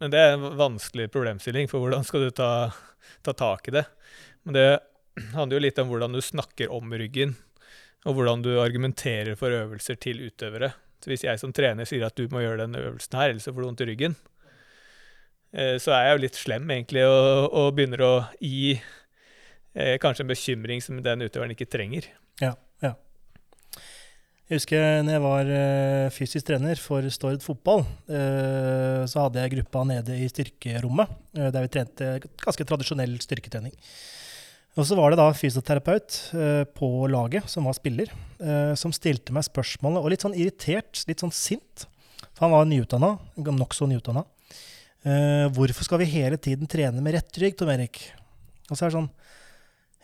[0.00, 2.70] Men det er en vanskelig problemstilling, for hvordan skal du ta,
[3.22, 3.84] ta tak i det?
[4.42, 4.68] Men det
[5.34, 7.34] handler jo litt om hvordan du snakker om ryggen,
[8.08, 10.72] og hvordan du argumenterer for øvelser til utøvere.
[11.00, 13.60] Så hvis jeg som trener sier at du må gjøre den øvelsen her, ellers får
[13.60, 14.16] du vondt i ryggen,
[15.52, 20.30] så er jeg jo litt slem egentlig og, og begynner å gi eh, kanskje en
[20.30, 22.06] bekymring som den utøveren ikke trenger.
[22.42, 22.52] Ja,
[22.84, 22.94] ja.
[24.50, 29.54] Jeg husker når jeg var eh, fysisk trener for Stord fotball, eh, så hadde jeg
[29.58, 32.08] gruppa nede i styrkerommet, eh, der vi trente
[32.42, 33.76] ganske tradisjonell styrketrening.
[34.78, 39.34] Og så var det da fysioterapeut eh, på laget, som var spiller, eh, som stilte
[39.34, 41.86] meg spørsmålet, og litt sånn irritert, litt sånn sint.
[42.34, 43.16] For han var nyutdanna,
[43.50, 44.26] nokså nyutdanna.
[45.00, 48.02] Eh, hvorfor skal vi hele tiden trene med rett rygg, Tom Erik?
[48.68, 49.10] Og så er det sånn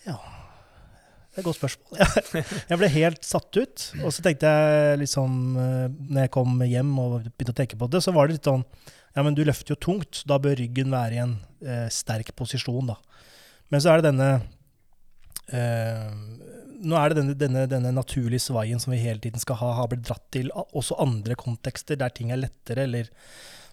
[0.07, 2.01] Ja, det er et godt spørsmål.
[2.71, 3.87] jeg ble helt satt ut.
[4.01, 7.91] Og så tenkte jeg liksom eh, Når jeg kom hjem og begynte å tenke på
[7.93, 8.65] det, så var det litt sånn
[9.17, 10.25] Ja, men du løfter jo tungt.
[10.29, 13.01] Da bør ryggen være i en eh, sterk posisjon, da.
[13.73, 14.31] Men så er det denne
[15.47, 16.11] Uh,
[16.83, 19.91] nå er det denne, denne, denne, naturlige svaien som vi hele tiden skal ha, har
[19.91, 23.11] blitt dratt til også andre kontekster der ting er lettere, eller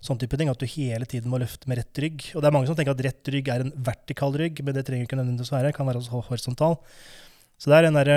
[0.04, 0.52] sånn type ting.
[0.52, 2.30] At du hele tiden må løfte med rett rygg.
[2.34, 4.86] Og det er mange som tenker at rett rygg er en vertikal rygg, men det
[4.88, 5.72] trenger ikke nødvendigvis være.
[5.72, 6.80] Det kan være også horisontal.
[7.62, 8.14] Så det er den der,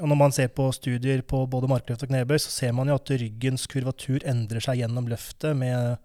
[0.00, 2.94] og Når man ser på studier på både markløft og knebøy, så ser man jo
[2.94, 5.98] at ryggens kurvatur endrer seg gjennom løftet med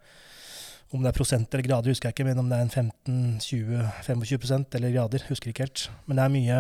[0.95, 4.76] om det er prosent eller grader, husker jeg ikke, men om det er en 15-20-25%
[4.80, 5.89] eller grader, husker jeg ikke helt.
[6.05, 6.59] Men det er mye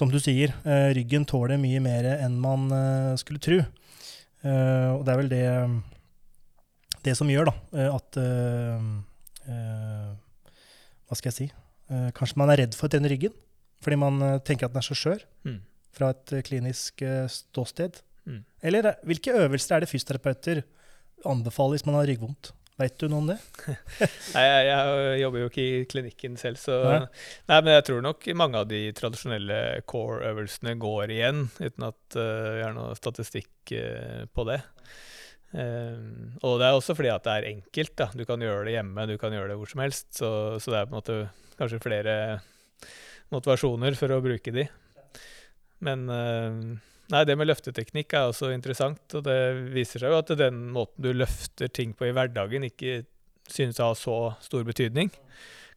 [0.00, 3.58] som du sier, eh, ryggen tåler mye mer enn man eh, skulle tro.
[3.60, 5.46] Eh, og det er vel det,
[7.04, 7.54] det som gjør da,
[7.90, 8.20] at
[11.10, 11.48] Hva skal jeg si?
[12.14, 13.32] kanskje man er redd for å trene ryggen.
[13.82, 15.56] Fordi man tenker at den er så skjør mm.
[15.96, 17.02] fra et klinisk
[17.34, 17.96] ståsted.
[18.28, 18.44] Mm.
[18.62, 20.60] Eller hvilke øvelser er det fysioterapeuter
[21.26, 22.52] anbefaler hvis man har ryggvondt?
[22.80, 23.36] Veit du noe om det?
[24.34, 27.00] nei, jeg, jeg, jobber jo ikke i klinikken selv, så nei.
[27.50, 27.58] nei.
[27.58, 29.58] men jeg tror nok mange av de tradisjonelle
[29.90, 34.62] core-øvelsene går igjen, uten at uh, vi har noe statistikk uh, på det.
[35.50, 37.96] Um, og det er også fordi at det er enkelt.
[37.98, 38.08] da.
[38.16, 40.08] Du kan gjøre det hjemme, du kan gjøre det hvor som helst.
[40.16, 40.30] Så,
[40.62, 41.18] så det er på en måte
[41.60, 42.14] kanskje flere
[43.34, 44.64] motivasjoner for å bruke de.
[45.84, 46.78] Men uh,
[47.10, 49.02] Nei, det med løfteteknikk er også interessant.
[49.18, 49.38] Og det
[49.74, 53.02] viser seg jo at den måten du løfter ting på i hverdagen, ikke
[53.50, 55.10] synes å ha så stor betydning.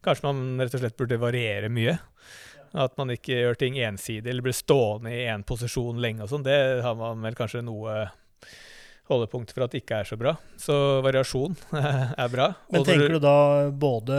[0.04, 1.96] Kanskje man rett og slett burde variere mye.
[2.74, 6.46] At man ikke gjør ting ensidig eller blir stående i én posisjon lenge og sånn.
[6.46, 8.04] Det har man vel kanskje noe
[9.10, 10.34] holdepunkt for at det ikke er så bra.
[10.60, 11.56] Så variasjon
[12.22, 12.50] er bra.
[12.72, 13.36] Men tenker du da
[13.70, 14.16] både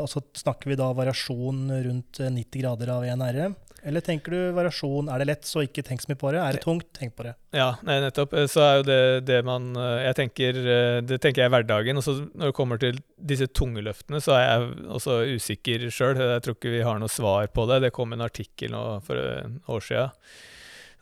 [0.00, 3.56] Altså snakker vi da variasjon rundt 90 grader av en RM?
[3.84, 5.10] Eller tenker du variasjon?
[5.12, 6.40] Er det lett, så ikke tenk så mye på det?
[6.40, 7.34] Er det tungt, tenk på det.
[7.52, 8.32] Ja, nei, nettopp.
[8.48, 12.00] Så er jo det det man eh, Jeg tenker eh, Det tenker jeg i hverdagen.
[12.00, 16.16] Og så når det kommer til disse tunge løftene, så er jeg også usikker sjøl.
[16.16, 17.82] Jeg tror ikke vi har noe svar på det.
[17.84, 20.08] Det kom en artikkel nå for et år sia.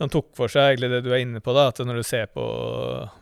[0.01, 2.27] som tok for seg egentlig det du er inne på, da, at når du ser
[2.35, 2.43] på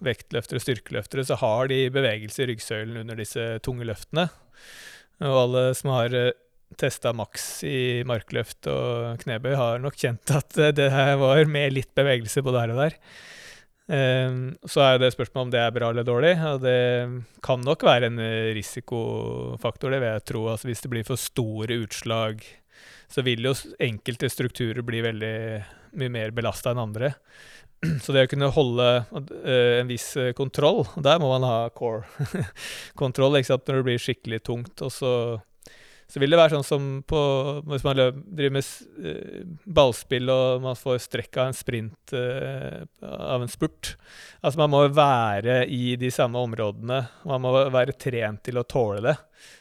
[0.00, 4.30] vektløftere og styrkeløftere, så har de bevegelse i ryggsøylen under disse tunge løftene.
[5.20, 6.32] Og alle som har eh,
[6.78, 11.90] testa maks i markløft og knebøy, har nok kjent at det her var med litt
[11.98, 12.98] bevegelse både her og der.
[13.90, 16.36] Um, så er det spørsmålet om det er bra eller dårlig.
[16.46, 16.78] og Det
[17.42, 18.20] kan nok være en
[18.54, 20.46] risikofaktor, det vil jeg tro.
[20.52, 22.44] Altså hvis det blir for store utslag,
[23.10, 25.34] så vil jo enkelte strukturer bli veldig
[25.98, 27.14] mye mer belasta enn andre.
[28.04, 33.78] Så det å kunne holde uh, en viss kontroll, der må man ha core-kontroll når
[33.80, 34.84] det blir skikkelig tungt.
[34.84, 35.12] og så
[36.10, 37.20] så vil det være sånn som på,
[37.70, 38.66] hvis man driver med
[39.04, 39.44] uh,
[39.78, 43.94] ballspill og man får strekk av en sprint uh, av en spurt.
[44.42, 47.04] Altså Man må være i de samme områdene.
[47.30, 49.16] Man må være trent til å tåle det.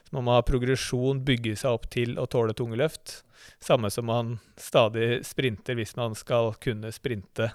[0.07, 3.19] Så Man må ha progresjon, bygge seg opp til å tåle tunge løft.
[3.61, 7.51] Samme som man stadig sprinter hvis man skal kunne sprinte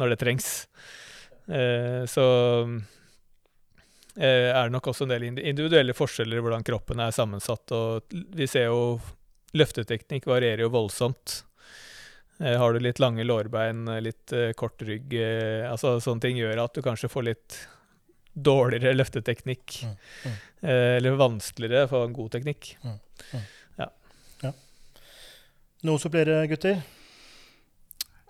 [0.00, 0.54] når det trengs.
[1.50, 2.24] Uh, så
[2.70, 2.99] Eh,
[4.16, 7.72] er det nok også en del individuelle forskjeller i hvordan kroppen er sammensatt.
[7.72, 8.98] og Vi ser jo
[9.56, 11.44] løfteteknikk varierer jo voldsomt.
[12.40, 15.12] Eh, har du litt lange lårbein, litt eh, kort rygg
[15.68, 17.58] altså Sånne ting gjør at du kanskje får litt
[18.32, 19.80] dårligere løfteteknikk.
[19.84, 20.36] Mm, mm.
[20.70, 22.76] eller vanskeligere for en god teknikk.
[22.84, 22.96] Mm,
[23.32, 23.44] mm.
[23.82, 23.88] ja.
[24.46, 24.52] ja.
[25.88, 26.78] Noe å supplere, gutter?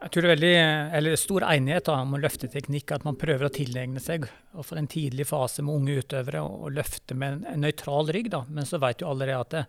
[0.01, 0.53] Jeg tror det er veldig,
[0.97, 4.25] eller stor enighet da, om løfteteknikk, at man prøver å tilegne seg.
[4.57, 8.31] og få en tidlig fase med unge utøvere og, løfte med en nøytral rygg.
[8.33, 8.41] Da.
[8.49, 9.65] Men så vet jo allerede at det,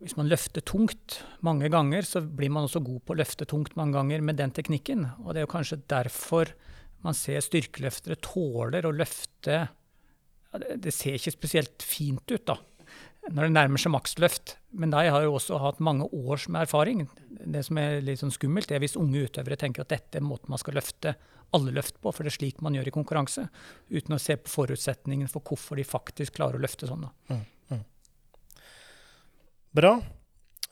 [0.00, 3.76] hvis man løfter tungt mange ganger, så blir man også god på å løfte tungt
[3.76, 5.04] mange ganger med den teknikken.
[5.24, 6.54] Og det er jo kanskje derfor
[7.04, 12.56] man ser styrkeløftere tåler å løfte ja, det, det ser ikke spesielt fint ut, da
[13.32, 14.56] når det nærmer seg maksløft.
[14.76, 17.06] Men de har jo også hatt mange års med erfaring.
[17.28, 20.52] Det som er litt sånn skummelt, er hvis unge utøvere tenker at dette er måten
[20.52, 21.16] man skal løfte
[21.54, 23.46] alle løft på, for det er slik man gjør i konkurranse,
[23.94, 27.06] uten å se på forutsetningen for hvorfor de faktisk klarer å løfte sånn.
[27.30, 27.82] Mm, mm.
[29.78, 29.96] Bra.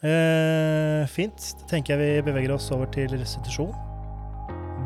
[0.05, 1.51] Eh, fint.
[1.61, 3.75] Da tenker jeg vi beveger oss over til restitusjon.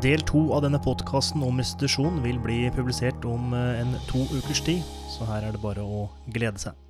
[0.03, 4.61] Del to av denne podkasten om restitusjon vil bli publisert om eh, en to ukers
[4.63, 6.88] tid, så her er det bare å glede seg.